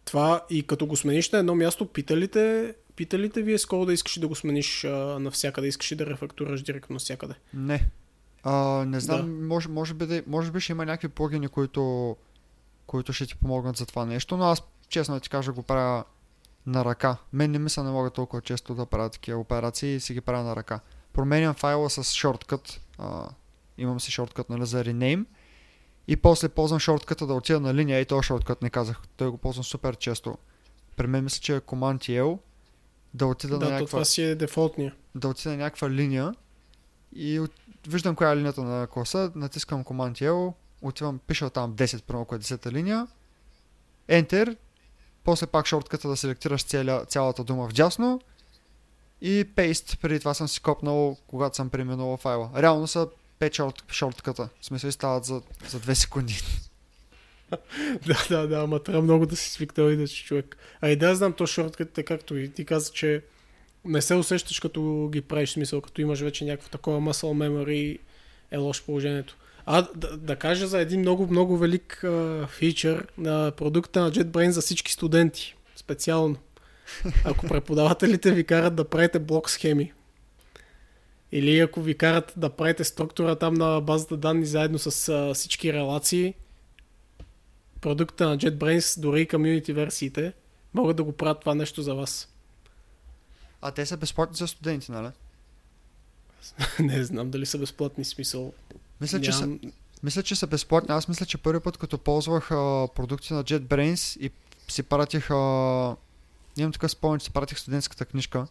[0.05, 3.93] това и като го смениш на едно място, питалите Пита ли те вие скоро да
[3.93, 5.67] искаш да го смениш а, навсякъде?
[5.67, 7.33] Искаш да рефактураш директно навсякъде?
[7.53, 7.89] Не.
[8.43, 9.45] А, не знам, да.
[9.47, 12.15] може, може, би, да, може би ще има някакви плагини, които,
[12.87, 16.03] които ще ти помогнат за това нещо, но аз честно ти кажа го правя
[16.65, 17.17] на ръка.
[17.33, 20.43] Мен не ми се налага толкова често да правя такива операции и си ги правя
[20.43, 20.79] на ръка.
[21.13, 22.81] Променям файла с шорткът.
[22.97, 23.29] А,
[23.77, 25.25] имам си шорткът нали, за rename.
[26.07, 29.01] И после ползвам шортката да отида на линия и този шорткът не казах.
[29.17, 30.37] Той го ползвам супер често.
[30.95, 32.39] При мен мисля, че е Command L
[33.15, 33.87] да отида да, на някаква...
[33.87, 34.95] това си е дефолтния.
[35.15, 36.35] Да отида на някаква линия
[37.15, 37.51] и от...
[37.87, 42.39] виждам коя е линията на класа, натискам Command L, отивам, пиша там 10, първо, е
[42.39, 43.07] 10-та линия,
[44.09, 44.57] Enter,
[45.23, 48.21] после пак шортката да селектираш цяля, цялата дума в дясно
[49.21, 52.49] и Paste, преди това съм си копнал, когато съм преминал файла.
[52.55, 53.07] Реално са
[53.39, 54.49] 5 шорт, шортката.
[54.61, 56.41] В смисъл и стават за, за 2 секунди.
[58.07, 60.57] да, да, да, ама трябва много да си свикнал и да си човек.
[60.81, 63.21] А и да, знам то шортката, както и ти каза, че
[63.85, 67.99] не се усещаш като ги правиш, смисъл, като имаш вече някакво такова muscle memory,
[68.51, 69.37] е лошо положението.
[69.65, 74.49] А да, да кажа за един много, много велик а, фичър на продукта на JetBrains
[74.49, 76.35] за всички студенти, специално.
[77.23, 79.93] Ако преподавателите ви карат да правите блок схеми,
[81.31, 85.73] или ако ви карат да правите структура там на базата данни заедно с а, всички
[85.73, 86.33] релации,
[87.85, 90.33] продукта на JetBrains, дори и комьюнити версиите,
[90.73, 92.29] могат да го правят това нещо за вас.
[93.61, 95.07] А те са безплатни за студенти, нали?
[96.79, 98.53] не знам дали са безплатни смисъл.
[99.01, 99.57] Мисля, че са,
[100.03, 100.95] мисля, че са безплатни.
[100.95, 104.31] Аз мисля, че първи път, като ползвах а, продукти на JetBrains и
[104.67, 105.31] си пратих...
[105.31, 105.35] А,
[106.57, 108.47] имам така спомен, че си пратих студентската книжка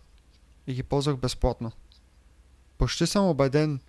[0.66, 1.72] и ги ползвах безплатно.
[2.78, 3.80] Почти съм убеден.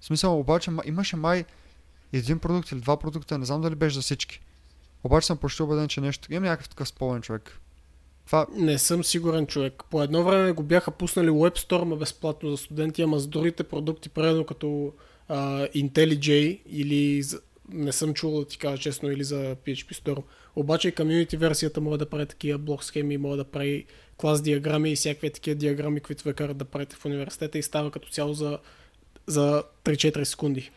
[0.00, 1.44] В смисъл, обаче имаше май
[2.12, 4.40] един продукт или два продукта, не знам дали беше за всички.
[5.04, 6.32] Обаче съм почти убеден, че нещо...
[6.32, 7.60] Имам някакъв такъв спомен човек.
[8.26, 8.46] Това...
[8.56, 9.82] Не съм сигурен човек.
[9.90, 14.44] По едно време го бяха пуснали WebStorm безплатно за студенти, ама с другите продукти, правилно
[14.44, 14.92] като
[15.30, 17.24] uh, IntelliJ или
[17.68, 20.22] не съм чул да ти кажа честно или за PHP Storm.
[20.56, 23.86] Обаче и community версията може да прави такива блок схеми, може да прави
[24.16, 27.90] клас диаграми и всякакви такива диаграми, които ви карат да правите в университета и става
[27.90, 28.58] като цяло за,
[29.26, 30.70] за 3-4 секунди.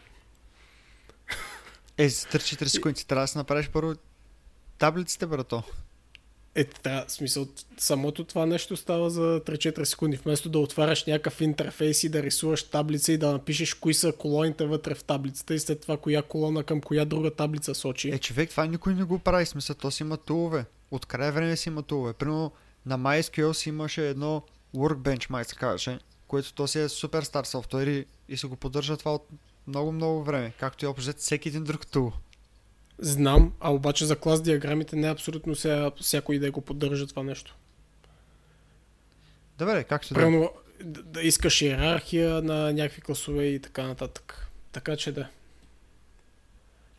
[1.97, 3.93] Е, за 3-4 секунди трябва да се направиш първо
[4.77, 5.63] таблиците, брато.
[6.57, 10.17] Е, да, смисъл, самото това нещо става за 3-4 секунди.
[10.17, 14.65] Вместо да отваряш някакъв интерфейс и да рисуваш таблица и да напишеш кои са колоните
[14.65, 18.09] вътре в таблицата и след това коя колона към коя друга таблица сочи.
[18.09, 19.45] Е, човек, това никой не го прави.
[19.45, 20.65] Смисъл, то си има тулове.
[20.91, 22.13] От край време си има тулове.
[22.13, 22.51] Примерно
[22.85, 24.41] на MySQL си имаше едно
[24.75, 28.55] Workbench, май се казваше, което то си е супер стар софтуер и, и се го
[28.55, 29.27] поддържа това от
[29.67, 30.53] много-много време.
[30.59, 32.13] Както и общо всеки един друг тул.
[32.99, 37.07] Знам, а обаче за клас диаграмите не е абсолютно ся, всяко и да го поддържа
[37.07, 37.55] това нещо.
[39.57, 40.19] Добре, както да.
[40.19, 40.51] Прямо
[40.83, 44.47] да, да искаш иерархия на някакви класове и така нататък.
[44.71, 45.27] Така че да.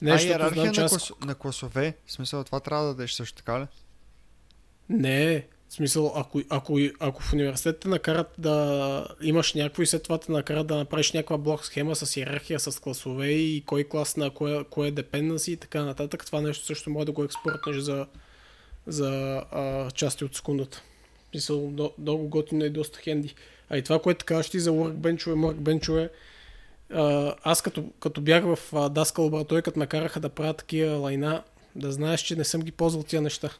[0.02, 1.12] Нещо, а иерархия знам, на, клас...
[1.26, 1.94] на класове?
[2.06, 3.66] В смисъл, това трябва да дадеш също така ли?
[4.88, 10.02] Не, в смисъл, ако, ако, ако в университета те накарат да имаш някакво и след
[10.02, 14.16] това те накарат да направиш някаква блок схема с иерархия, с класове и кой клас
[14.16, 17.76] на кое, кое е dependency и така нататък, това нещо също може да го експортнеш
[17.76, 18.06] за,
[18.86, 20.82] за а, части от секундата.
[21.26, 23.34] В смисъл, много готино и доста хенди.
[23.70, 26.10] А и това, което кажеш ти за workbench workbench
[27.42, 31.42] аз като, като бях в Daska лаборатория, като ме караха да правя такива лайна,
[31.76, 33.50] да знаеш, че не съм ги ползвал тия неща.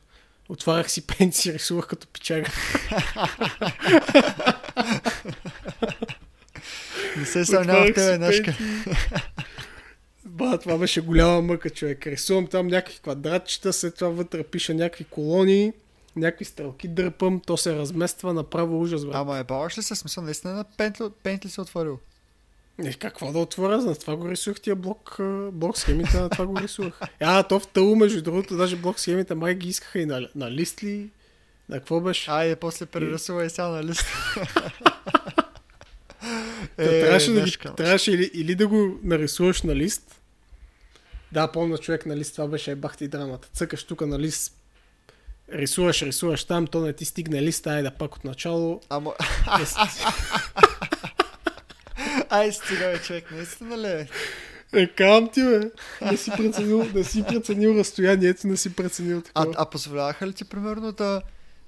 [0.49, 2.51] Отварях си пенси и рисувах като пичага.
[7.17, 8.57] Не се съмнявах тебе, днешка.
[10.25, 12.07] Ба, това беше голяма мъка, човек.
[12.07, 15.73] Рисувам там някакви квадратчета, след това вътре пиша някакви колони,
[16.17, 19.15] някакви стрелки дърпам, то се размества, направо ужас, брат.
[19.15, 21.99] Ама е баваш ли се смисъл, наистина на пент, пент ли се отворил?
[22.79, 25.17] Не, какво да отворя, за това го рисувах тия блок,
[25.53, 27.01] блок схемите, на това го рисувах.
[27.21, 30.51] А, то в тъл, между другото, даже блок схемите май ги искаха и на, на
[30.51, 31.11] лист ли?
[31.69, 32.31] На какво беше?
[32.31, 34.07] А, и после прерисува и сега на лист.
[36.79, 40.21] е, трябваше, да ги, трябваше или, или да го нарисуваш на лист.
[41.33, 43.49] Да, помня човек на лист, това беше бахти драмата.
[43.53, 44.55] Цъкаш тук на лист,
[45.53, 48.81] рисуваш, рисуваш там, то не ти стигне лист, ай да пак от начало.
[48.89, 49.15] Ама...
[52.31, 54.09] Ай, стига, бе, човек, наистина ли е?
[54.97, 55.61] Кам ти, бе.
[56.11, 59.55] Да си преценил, да си преценил разстоянието, да си преценил такова.
[59.59, 61.23] А, а позволяваха ли ти, примерно, да,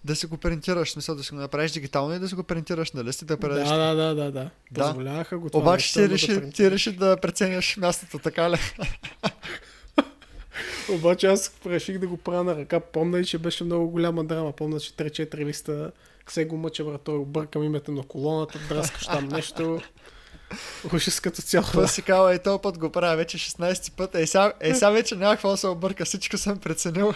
[0.04, 2.92] да си го принтираш, смисъл да си го направиш дигитално и да си го принтираш
[2.92, 3.68] на лист и да предадеш?
[3.68, 4.50] Да, да, да, да, да.
[4.74, 5.62] Позволяваха го това.
[5.62, 8.56] Обаче ти реши, да ти реши да преценяш мястото, така ли?
[10.90, 12.80] Обаче аз реших да го правя на ръка.
[12.80, 14.52] Помня ли, че беше много голяма драма.
[14.52, 15.90] Помня, че 3-4 листа
[16.28, 17.00] се го мъча, брат.
[17.04, 19.80] Той объркам името на колоната, драскаш там нещо.
[20.94, 21.66] Ужас като цяло.
[21.66, 24.14] Това си казва, и този път го правя вече 16 път.
[24.14, 26.04] Е, сега, е, сега вече няма какво да се обърка.
[26.04, 27.14] Всичко съм преценил.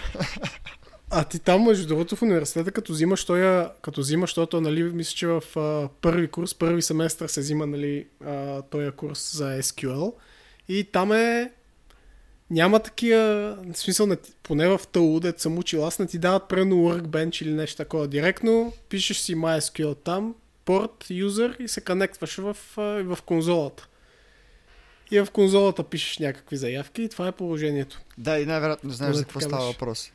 [1.10, 5.14] А ти там, между другото, в университета, като взимаш тоя, като взимаш тото, нали, мисля,
[5.16, 10.14] че в а, първи курс, първи семестър се взима, нали, а, този курс за SQL.
[10.68, 11.52] И там е
[12.50, 16.48] няма такива, в смисъл, не, поне в тълу, дето съм учил, аз не ти дават
[16.48, 18.08] прено workbench или нещо такова.
[18.08, 22.56] Директно пишеш си MySQL там, порт, юзер и се конектваш в,
[23.04, 23.88] в конзолата.
[25.10, 28.00] И в конзолата пишеш някакви заявки и това е положението.
[28.18, 30.12] Да, и най-вероятно знаеш за какво става въпрос.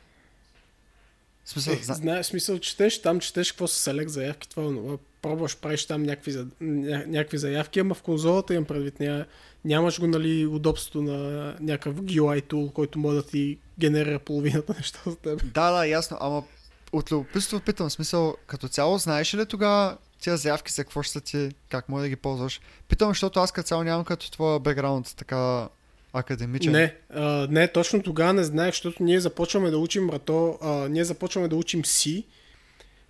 [1.44, 1.94] В смисъл, Е, зна...
[1.94, 4.96] знаеш, смисъл, четеш, там четеш какво са селект заявки, това е онова.
[5.22, 9.00] Пробваш, правиш там някакви, за- ня- някакви заявки, ама в конзолата имам предвид.
[9.00, 9.26] Ня,
[9.64, 11.16] нямаш го, нали, удобството на
[11.60, 15.52] някакъв GUI tool, който може да ти генерира половината неща за теб.
[15.54, 16.44] Да, да, ясно, ама
[16.92, 21.48] от любопитство питам, смисъл, като цяло знаеш ли тогава тези заявки за какво ще ти,
[21.68, 22.60] как може да ги ползваш?
[22.88, 25.68] Питам, защото аз като цяло нямам като твоя бекграунд така
[26.12, 26.72] академичен.
[26.72, 31.04] Не, а, не, точно тогава не знаех, защото ние започваме да учим рато, а, ние
[31.04, 32.24] започваме да учим C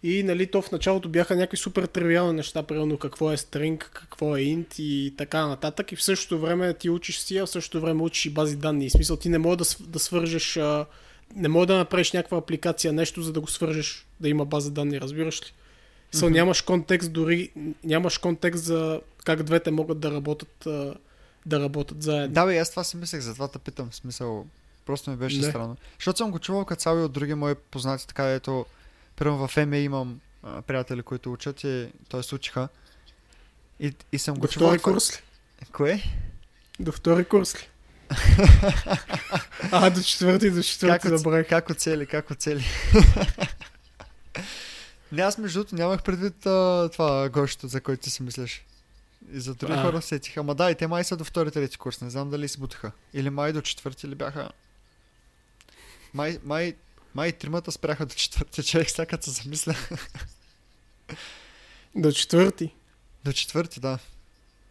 [0.03, 4.37] и нали, то в началото бяха някакви супер тривиални неща, примерно какво е string, какво
[4.37, 7.81] е int и така нататък и в същото време ти учиш C, а в същото
[7.81, 8.87] време учиш и бази данни.
[8.87, 10.87] И смисъл ти не може да, да свържеш, а,
[11.37, 15.01] не може да направиш някаква апликация, нещо, за да го свържеш, да има база данни,
[15.01, 15.53] разбираш ли?
[16.13, 16.35] Со, Мгм.
[16.35, 17.51] нямаш контекст дори,
[17.85, 20.55] нямаш контекст за как двете могат да работят,
[21.47, 22.35] да работят заедно.
[22.35, 24.47] Да, бе, аз това си мислех, затова те питам, в смисъл,
[24.87, 25.43] просто ми беше Не.
[25.45, 25.77] странно.
[25.99, 28.67] Защото съм го чувал като цяло и от други мои познати, така ето,
[29.17, 32.35] примерно в МЕ имам а, приятели, които учат и т.е.
[32.35, 32.69] учиха.
[33.81, 34.69] И, и съм го До чувал.
[34.69, 35.23] втори това- курс ли?
[35.73, 36.03] Кое?
[36.81, 37.69] До втори курс ли?
[39.73, 41.13] а, до четвърти, до Как, четвърти оц...
[41.13, 41.49] забравих.
[41.49, 42.65] как оцели, как оцели.
[45.13, 48.65] Не, аз между другото нямах предвид а, това гощето, за който ти си мислиш.
[49.33, 49.83] И за други А.
[49.83, 50.37] хора сетих.
[50.37, 52.01] Ама да, и те май са до втори, трети курс.
[52.01, 52.93] Не знам дали се бутаха.
[53.15, 54.51] Или май до четвърти ли бяха.
[56.15, 56.77] Май, май,
[57.15, 59.75] май тримата спряха до четвърти човек, сега се замисля.
[61.95, 62.75] До четвърти.
[63.25, 63.99] До четвърти, да.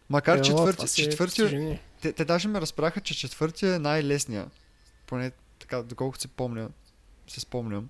[0.08, 1.82] Макар Ела, това четвърти, си е четвърти, постижение.
[2.00, 4.50] те, те даже ме разправяха, че четвърти е най-лесния.
[5.06, 6.68] Поне така, доколкото си помня,
[7.28, 7.88] си спомням.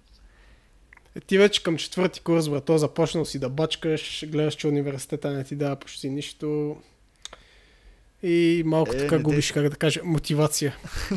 [1.17, 5.45] Е, ти вече към четвърти курс, брато, започнал си да бачкаш, гледаш, че университета не
[5.45, 6.77] ти дава почти нищо.
[8.23, 10.77] И малко Е, така губиш, как да кажа, мотивация.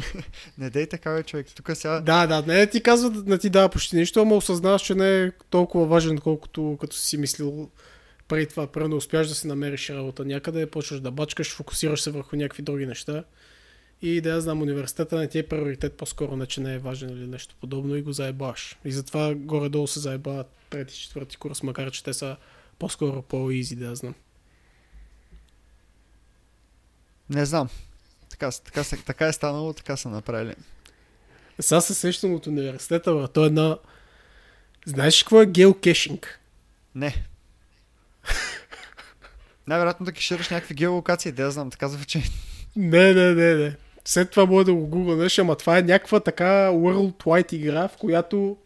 [0.58, 1.48] Не дей така, бе, човек.
[1.56, 2.00] Тук сега...
[2.00, 5.32] Да, да, не ти казва не ти дава почти нищо, ама осъзнаваш, че не е
[5.50, 7.70] толкова важен, колкото като си мислил
[8.28, 8.68] преди това.
[8.68, 12.86] Примерно успяш да си намериш работа някъде, почваш да бачкаш, фокусираш се върху някакви други
[12.86, 13.24] неща.
[14.06, 17.10] И да я знам, университета не ти е приоритет, по-скоро не, че не е важен
[17.10, 18.78] или нещо подобно и го заебаваш.
[18.86, 22.38] И затова горе-долу се заебават трети, четвърти курс, макар че те са
[22.80, 24.16] по-скоро по-изи, да я знам.
[27.30, 27.70] Не знам.
[28.30, 30.56] Така, така, така е станало, така са направили.
[31.60, 33.78] Сега се сещам от университета, бе, то е една...
[34.86, 36.40] Знаеш какво е геокешинг?
[36.96, 37.26] Не.
[39.68, 42.24] Най-вероятно да кешираш някакви геолокации, да я знам, така звучи.
[42.76, 43.76] Не, не, не, не.
[44.06, 48.58] След това може да го гугълнеш, ама това е някаква така Worldwide игра, в която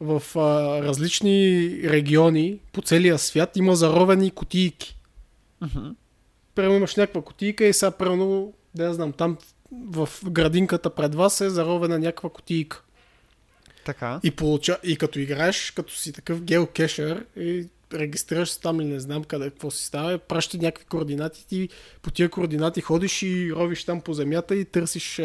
[0.00, 4.98] в а, различни региони по целия свят има заровени кутийки.
[6.54, 9.38] Примерно имаш някаква кутийка и сега, примерно, да знам, там
[9.72, 12.82] в градинката пред вас е заровена някаква кутийка.
[13.84, 14.20] Така.
[14.22, 14.78] И, получа...
[14.84, 19.50] и като играеш, като си такъв геокешер и регистрираш се там или не знам къде,
[19.50, 21.68] какво си става, праща някакви координати, ти
[22.02, 25.20] по тия координати ходиш и ровиш там по земята и търсиш,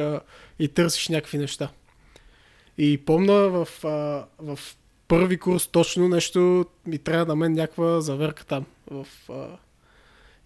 [0.60, 1.70] и търсиш някакви неща.
[2.78, 3.68] И помна в,
[4.40, 4.60] в
[5.08, 8.66] първи курс точно нещо ми трябва на мен някаква заверка там.
[8.92, 9.08] В.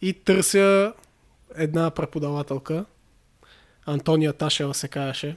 [0.01, 0.93] И търся
[1.55, 2.85] една преподавателка,
[3.85, 5.35] Антония Ташева се казваше,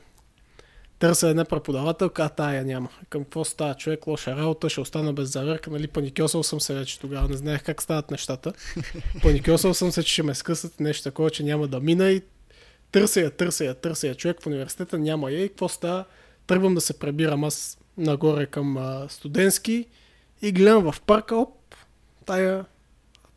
[1.05, 2.88] Търся една преподавателка, а тая няма.
[3.11, 7.01] Към какво става човек, лоша работа, ще остана без заверка, нали, паникьосал съм се вече
[7.01, 8.53] тогава, не знаех как стават нещата.
[9.23, 12.23] Паникьосал съм се, че ще ме скъсат нещо такова, че няма да мина и
[12.93, 14.14] търся я, търся я, търся я.
[14.14, 16.05] Човек в университета няма я и какво става?
[16.47, 19.87] Тръгвам да се пребирам аз нагоре към а, студентски
[20.43, 21.75] и гледам в парка, оп,
[22.27, 22.64] тая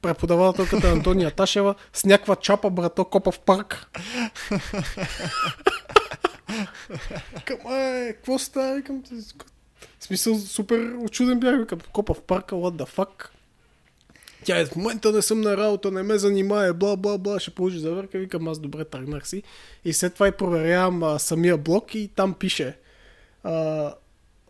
[0.02, 3.88] преподавателката Антония Ташева с някаква чапа, брато, копа в парк.
[7.46, 8.76] Към, е, какво става?
[8.76, 9.04] Викам,
[10.00, 13.28] смисъл, супер очуден бях, викам, копа в парка, what the fuck?
[14.44, 17.52] Тя е, в момента не съм на работа, не ме занимае, бла, бла, бла, ще
[17.52, 18.18] получи заверка.
[18.18, 19.44] Викам, аз добре тръгнах си.
[19.86, 22.78] И след това и проверявам а, самия блок и там пише.
[23.44, 23.54] А,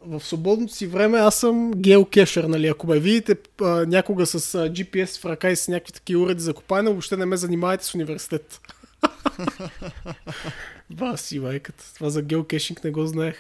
[0.01, 2.67] в свободното си време аз съм геокешер, нали?
[2.67, 6.41] Ако ме видите а, някога с а, GPS в ръка и с някакви такива уреди
[6.41, 8.61] за копане, въобще не ме занимавайте с университет.
[10.89, 11.93] Ба си, майката.
[11.93, 13.35] Това за геокешинг не го знаех.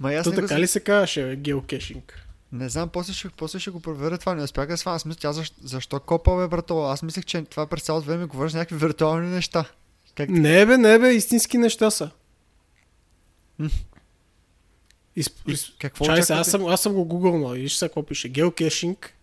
[0.00, 0.42] Ма аз То не, го...
[0.42, 2.26] така ли се казваше, геокешинг?
[2.52, 4.34] не знам, после ще, после ще го проверя това.
[4.34, 4.96] Не успях да свана.
[4.96, 6.82] Аз мисля, тя защо, защо копа, бе, брато?
[6.82, 9.64] Аз мислех, че това през цялото време говориш някакви виртуални неща.
[10.14, 10.28] Как...
[10.28, 12.10] Не бе, не бе, истински неща са.
[13.58, 13.70] М.
[15.16, 15.30] Из,
[15.78, 17.50] какво чай се, аз съм, аз съм го гугълнал.
[17.50, 18.28] Виж сега какво пише.
[18.28, 19.14] Геокешинг,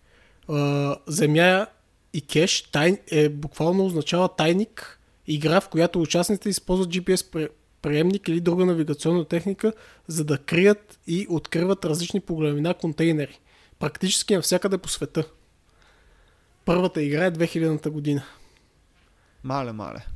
[0.48, 1.66] а, земя
[2.12, 4.97] и кеш тай, е, буквално означава тайник,
[5.28, 7.48] игра, в която участниците използват GPS при,
[7.82, 9.72] приемник или друга навигационна техника,
[10.06, 13.40] за да крият и откриват различни по големина контейнери.
[13.78, 15.24] Практически навсякъде по света.
[16.64, 18.22] Първата игра е 2000-та година.
[19.44, 20.06] Мале, мале.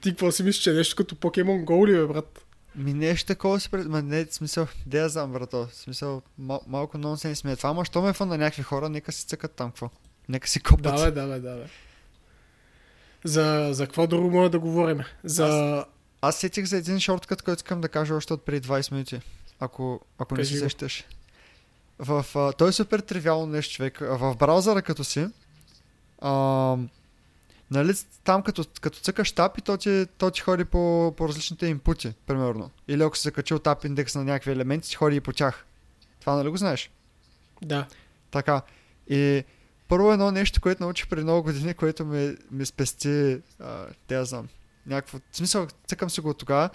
[0.00, 2.44] Ти какво си мислиш, че е нещо като Pokemon Go ли, бе, брат?
[2.74, 3.86] Ми нещо такова си пред...
[3.86, 5.68] Ма не, смисъл, де я знам, брато.
[5.72, 8.88] Смисъл, мал, малко нонсенс ми е това, ама що ме е фан на някакви хора,
[8.88, 9.90] нека си цъкат там, какво?
[10.28, 10.82] Нека си копат.
[10.82, 11.66] Да, бе, да, бе, да, бе.
[13.24, 15.00] За, за какво друго може да говорим?
[15.24, 15.84] За...
[16.20, 19.20] Аз сетих за един шорткът, който искам да кажа още от преди 20 минути.
[19.60, 21.04] Ако, ако не се сещаш.
[21.98, 23.98] В, а, той е супер тривиално нещо, човек.
[24.00, 25.26] В браузъра като си,
[26.18, 26.76] а,
[27.70, 27.92] нали,
[28.24, 32.14] там като, като цъкаш тап и то ти, то ти ходи по, по различните инпути,
[32.26, 32.70] примерно.
[32.88, 35.66] Или ако си закачил тап индекс на някакви елементи, ти ходи и по тях.
[36.20, 36.90] Това нали го знаеш?
[37.62, 37.86] Да.
[38.30, 38.62] Така.
[39.08, 39.44] И
[39.92, 44.24] първо едно нещо, което научих преди много години, което ми, ми спести, а, те я
[44.24, 44.48] знам,
[44.86, 46.70] някакво, в смисъл, цъкам си го от тогава,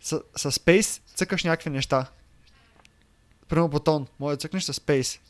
[0.00, 2.06] с, с Space цъкаш някакви неща.
[3.48, 5.20] Примерно бутон, може да цъкнеш с Space.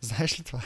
[0.00, 0.62] Знаеш ли това?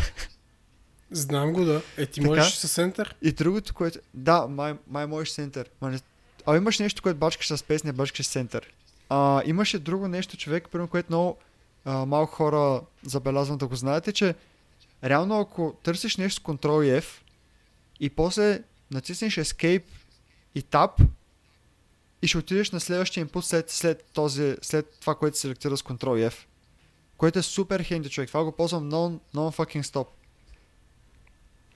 [1.10, 1.82] Знам го, да.
[1.96, 2.28] Е, ти Така?
[2.28, 3.12] можеш с Enter?
[3.22, 3.98] И другото, което...
[4.14, 5.66] Да, май, май можеш с Enter.
[5.80, 5.98] Ма не...
[6.46, 8.62] А имаш нещо, което бачкаш с Space, не бачкаш с Enter.
[9.08, 11.36] А, имаше друго нещо, човек, примерно, което много
[11.84, 14.34] а, малко хора забелязвам да го знаете, че
[15.04, 17.06] реално ако търсиш нещо с Ctrl и F
[18.00, 19.84] и после натиснеш Escape
[20.54, 21.06] и Tab
[22.22, 25.82] и ще отидеш на следващия инпут след, след, този, след това, което се селектира с
[25.82, 26.34] Ctrl и F.
[27.16, 28.28] Което е супер хенди, човек.
[28.28, 30.06] Това го ползвам non, non fucking stop.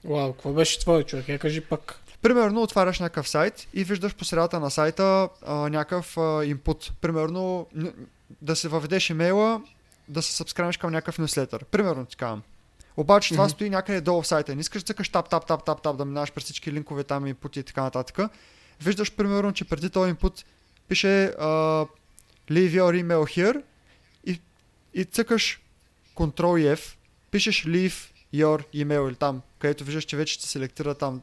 [0.03, 1.29] Вау, какво беше твое, човек?
[1.29, 2.01] Я кажи пак.
[2.21, 6.91] Примерно отваряш някакъв сайт и виждаш по средата на сайта а, някакъв а, инпут.
[7.01, 7.67] Примерно
[8.41, 9.61] да се въведеш имейла,
[10.07, 11.65] да се сабскранеш към някакъв нюслетър.
[11.65, 12.43] Примерно ти казвам.
[12.99, 13.49] Обаче това Мгм.
[13.49, 14.55] стои някъде долу в сайта.
[14.55, 17.25] Не искаш да цъкаш тап, тап, тап, тап, тап, да минаваш през всички линкове там
[17.25, 18.31] и инпути и така нататък.
[18.81, 20.45] Виждаш примерно, че преди този инпут
[20.87, 21.47] пише а,
[22.49, 23.63] leave your email here
[24.25, 24.41] и,
[24.93, 25.61] и цъкаш
[26.15, 26.95] Ctrl и F,
[27.31, 31.21] пишеш leave your email или там, където виждаш, че вече ще селектира там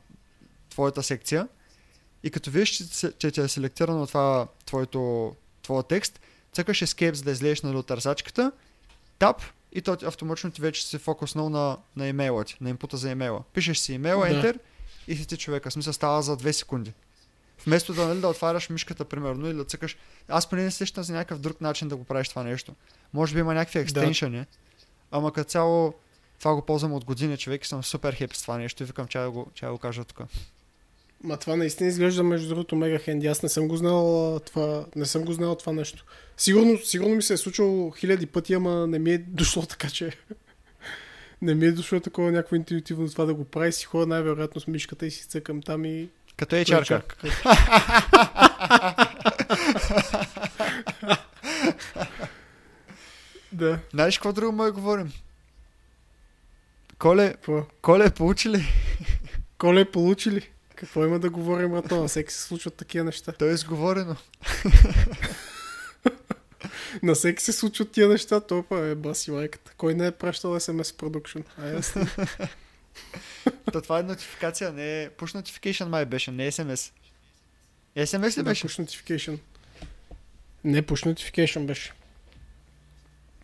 [0.70, 1.48] твоята секция
[2.22, 2.82] и като видиш,
[3.18, 6.20] че, ти е селектирано това твоето, твоя текст,
[6.52, 8.52] цъкаш Escape, за да излезеш нали, от търсачката,
[9.18, 9.42] тап
[9.76, 13.10] и то ти- автоматично ти вече се фокуснал на, на имейла ти, на инпута за
[13.10, 13.42] имейла.
[13.52, 14.34] Пишеш си имейла, Да.
[14.34, 14.58] Enter
[15.08, 15.70] и си ти човека.
[15.70, 16.92] Смисъл става за 2 секунди.
[17.66, 19.96] Вместо да, нали, да отваряш мишката, примерно, или да цъкаш.
[20.28, 22.74] Аз поне не се сещам за някакъв друг начин да го правиш това нещо.
[23.12, 24.44] Може би има някакви екстеншъни,
[25.10, 25.94] ама като цяло
[26.38, 29.06] това го ползвам от години, човек, и съм супер хепи с това нещо и викам,
[29.06, 30.20] че да го, че да го кажа тук.
[31.26, 33.26] Ма това наистина изглежда между другото мега хенди.
[33.26, 36.04] Аз не съм го знал това, не съм го знал това нещо.
[36.36, 40.12] Сигурно, сигурно ми се е случвало хиляди пъти, ама не ми е дошло така, че
[41.42, 43.72] не ми е дошло такова някакво интуитивно това да го прави.
[43.72, 46.08] Си ходя най-вероятно с мишката и си цъкам там и...
[46.36, 47.02] Като е чарка.
[53.52, 55.12] да, Знаеш какво друго да говорим?
[56.98, 57.34] Коле?
[57.82, 58.64] Коле, получи ли?
[59.58, 60.50] Коле получи ли?
[60.76, 62.00] Какво има да говорим, брато?
[62.00, 63.32] На всеки се случват такива неща.
[63.32, 64.16] То е изговорено.
[67.02, 69.72] На всеки се случват тия неща, то па е баси лайката.
[69.76, 71.44] Кой не е пращал SMS Production?
[71.58, 72.48] А
[73.72, 75.10] То това е нотификация, не е...
[75.10, 76.92] Push notification май беше, не е SMS.
[77.96, 78.68] SMS ли да, беше?
[78.68, 79.38] push notification.
[80.64, 81.92] Не, push notification беше.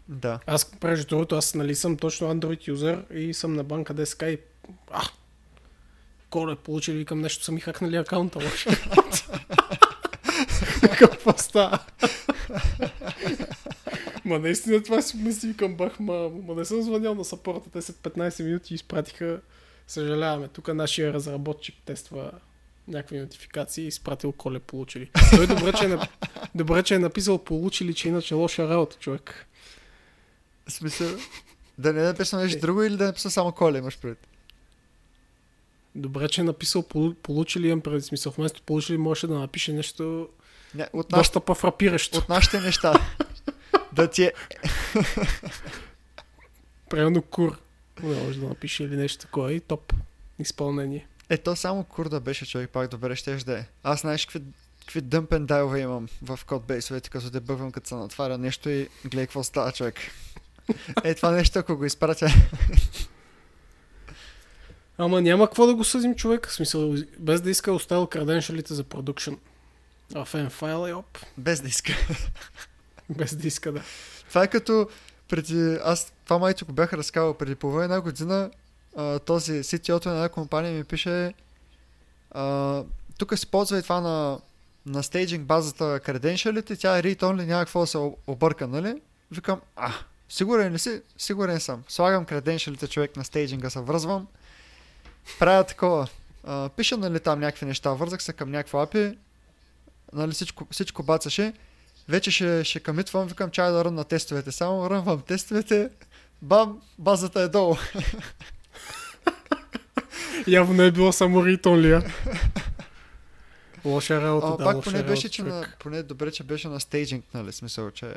[0.08, 0.40] Да.
[0.46, 4.38] Аз, прежде другото, аз нали съм точно Android юзер и съм на банка ДСК и...
[4.90, 5.02] А,
[6.32, 8.38] коле, получили, викам нещо, са ми хакнали акаунта.
[8.38, 8.70] лошо.
[10.98, 11.78] Какво става?
[14.24, 17.82] ма наистина това си мисли, викам, бах, ма, ма не съм звънял на сапорта, те
[17.82, 19.40] след 15 минути изпратиха,
[19.86, 22.30] съжаляваме, тук нашия разработчик тества
[22.88, 25.10] някакви нотификации и изпратил коле получили.
[25.36, 26.02] Той добре, че е, нап...
[26.54, 29.46] добре, че е написал получили, че иначе лоша работа, човек.
[30.68, 31.08] В смисъл...
[31.78, 32.60] Да не е написано нещо Е.
[32.60, 34.31] друго или да е написано само Коле, имаш пред.
[35.94, 38.32] Добре, че е написал полу- получили, имам преди смисъл.
[38.32, 40.28] Вместо получили можеше да напише нещо
[40.74, 41.18] Не, от, наш...
[41.20, 42.18] доста по-фрапиращо.
[42.18, 42.94] от нашите неща.
[43.92, 44.32] да ти е...
[46.90, 47.58] Примерно кур.
[48.02, 49.92] Не може да напише или нещо такова и топ.
[50.38, 51.06] Изпълнение.
[51.28, 53.64] Е, то само курда беше човек, пак добре щеш да е.
[53.82, 54.42] Аз знаеш какви,
[54.80, 59.42] какви дъмпен дайлове имам в кодбейсовете, като дебъгвам, като се натваря нещо и гледай какво
[59.42, 59.94] става човек.
[61.04, 62.28] Е, това нещо, ако го изпратя,
[64.98, 66.48] Ама няма какво да го съдим човек.
[66.48, 69.32] В смисъл, без да иска е оставил креденшалите за продукшн.
[70.14, 71.18] А в файл е оп.
[71.38, 71.92] без да иска.
[73.10, 73.82] Без да иска да.
[74.28, 74.88] Това е като
[75.28, 75.78] преди...
[75.84, 78.50] Аз това майче го бях разказал преди половина една година.
[78.96, 81.32] А, този CTO-то на една компания ми пише
[82.30, 82.84] а,
[83.18, 84.38] тук се ползва и това на,
[84.86, 89.00] на стейджинг базата креденшалите, тя е read only, няма какво да се обърка, нали?
[89.30, 89.92] Викам, а,
[90.28, 91.02] сигурен ли си?
[91.18, 91.82] Сигурен съм.
[91.88, 94.26] Слагам креденшалите човек на стейджинга, се връзвам,
[95.38, 96.08] правя такова.
[96.44, 99.18] А, пиша, нали, там някакви неща, вързах се към някакво апи,
[100.12, 101.52] нали, всичко, всичко бацаше.
[102.08, 104.52] Вече ще, ще камитвам, викам, чай да рънна тестовете.
[104.52, 105.90] Само рънвам тестовете,
[106.42, 107.76] бам, базата е долу.
[110.46, 112.02] Явно е било само ритон ли, а?
[113.84, 117.24] Лоша работа, А, да, пак поне беше, че на, поне добре, че беше на стейджинг,
[117.34, 118.14] нали, смисъл, че,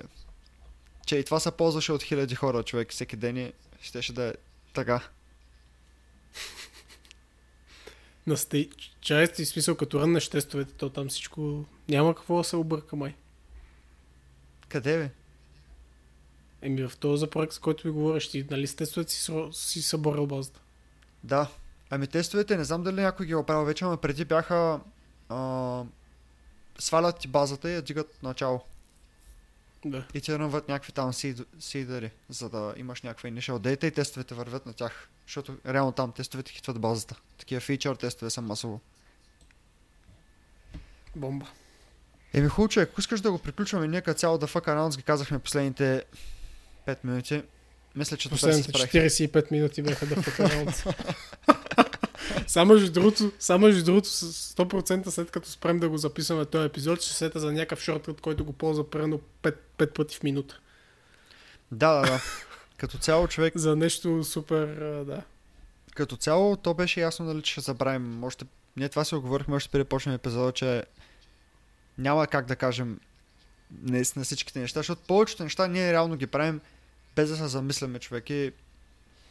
[1.05, 4.33] че и това се ползваше от хиляди хора, човек, всеки ден и щеше да е
[4.73, 5.01] така.
[8.27, 8.69] На стей...
[9.01, 11.65] Чайст и смисъл, като ръннеш тестовете, то там всичко...
[11.89, 13.15] Няма какво да се обърка, май.
[14.69, 15.11] Къде бе?
[16.61, 20.27] Еми в този проект, за който ви говориш, ти, нали с тестовете си, си съборил
[20.27, 20.61] базата.
[21.23, 21.51] Да.
[21.89, 24.79] Ами тестовете, не знам дали някой ги е оправил вече, но преди бяха
[25.29, 25.83] а,
[26.79, 28.61] свалят ти базата и я дигат начало.
[29.85, 30.05] Да.
[30.13, 34.35] И ти рънват някакви там сид- сидери, за да имаш някаква initial data и тестовете
[34.35, 35.09] вървят на тях.
[35.27, 37.15] Защото реално там тестовете хитват базата.
[37.37, 38.81] Такива фичър тестове са масово.
[41.15, 41.45] Бомба.
[42.33, 45.03] Еми хубаво, че ако искаш да го приключваме, ние като цяло да fuck around ги
[45.03, 46.03] казахме последните
[46.87, 47.43] 5 минути.
[47.95, 48.91] Мисля, че това си справих.
[48.91, 50.83] 45 минути бяха да факаралци.
[52.55, 56.65] само между другото, само между другото, с 100% след като спрем да го записваме този
[56.65, 60.23] епизод, ще се сета за някакъв шорткът, който го ползва примерно 5, 5 пъти в
[60.23, 60.59] минута.
[61.71, 62.21] Да, да, да.
[62.77, 64.65] Като цяло човек, За нещо супер,
[65.05, 65.21] да.
[65.95, 68.23] като цяло то беше ясно, нали, че ще забравим.
[68.23, 68.45] Още,
[68.77, 70.83] ние това се оговорихме още преди почнем епизода, че
[71.97, 72.99] няма как да кажем
[73.81, 76.61] наистина всичките неща, защото повечето неща ние реално ги правим
[77.15, 78.51] без да се замисляме човек и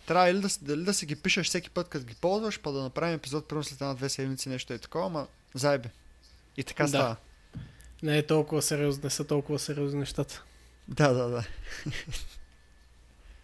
[0.07, 2.83] трябва или да, дали да си ги пишеш всеки път, като ги ползваш, па да
[2.83, 5.89] направим епизод, примерно след една-две седмици, нещо е такова, ама заебе.
[6.57, 6.89] И така Да.
[6.89, 7.17] става.
[8.03, 10.43] Не е толкова сериозно, не са толкова сериозни нещата.
[10.89, 11.45] Да, да, да.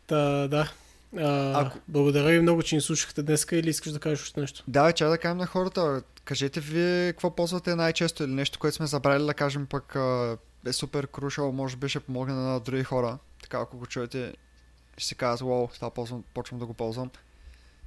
[0.06, 0.72] Та, да.
[1.18, 4.64] А, Ако- Благодаря ви много, че ни слушахте днеска или искаш да кажеш още нещо?
[4.68, 6.02] Да, чай да кажем на хората.
[6.24, 9.96] Кажете вие какво ползвате най-често или нещо, което сме забравили да кажем пък
[10.66, 13.18] е супер крушал, може би ще помогне на други хора.
[13.42, 14.34] Така ако го чуете,
[15.00, 17.10] ще си казват, вау, това ползвам, почвам да го ползвам.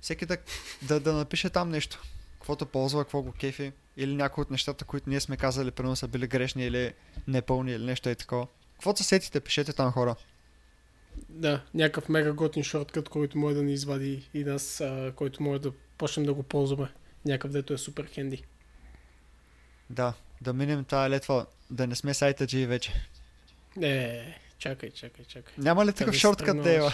[0.01, 0.37] Всеки да,
[0.81, 2.03] да, да напише там нещо.
[2.33, 3.71] Каквото ползва, какво го кефи.
[3.97, 6.93] Или някои от нещата, които ние сме казали, примерно са били грешни или
[7.27, 8.47] непълни или нещо е такова.
[8.73, 10.15] Каквото се сетите, пишете там хора.
[11.29, 15.61] Да, някакъв мега готин шорткът, който може да ни извади и нас, а, който може
[15.61, 16.89] да почнем да го ползваме.
[17.25, 18.43] Някакъв, дето е супер хенди.
[19.89, 22.93] Да, да минем тая летва, да не сме сайта G вече.
[23.81, 24.23] Е,
[24.63, 25.53] чакай, чакай, чакай.
[25.57, 26.93] Няма ли такъв шорткът тръгнаваш?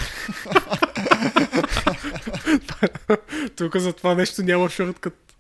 [3.56, 5.36] Тук за това нещо няма шорткът.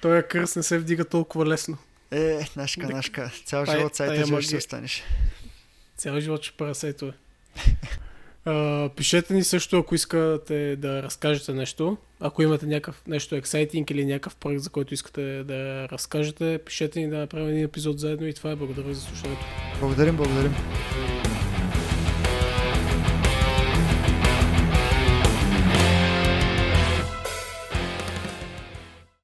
[0.00, 1.78] Той кръст не се вдига толкова лесно.
[2.10, 3.30] Е, нашка, нашка.
[3.44, 5.02] Цял живот G ще останеш.
[5.96, 7.12] Цял живот ще парасето е.
[8.96, 11.96] Пишете ни също, ако искате да разкажете нещо.
[12.20, 17.10] Ако имате някакъв нещо ексайтинг или някакъв проект, за който искате да разкажете, пишете ни
[17.10, 18.56] да направим един епизод заедно и това е.
[18.56, 19.44] Благодаря за слушането.
[19.80, 20.52] Благодарим, благодарим.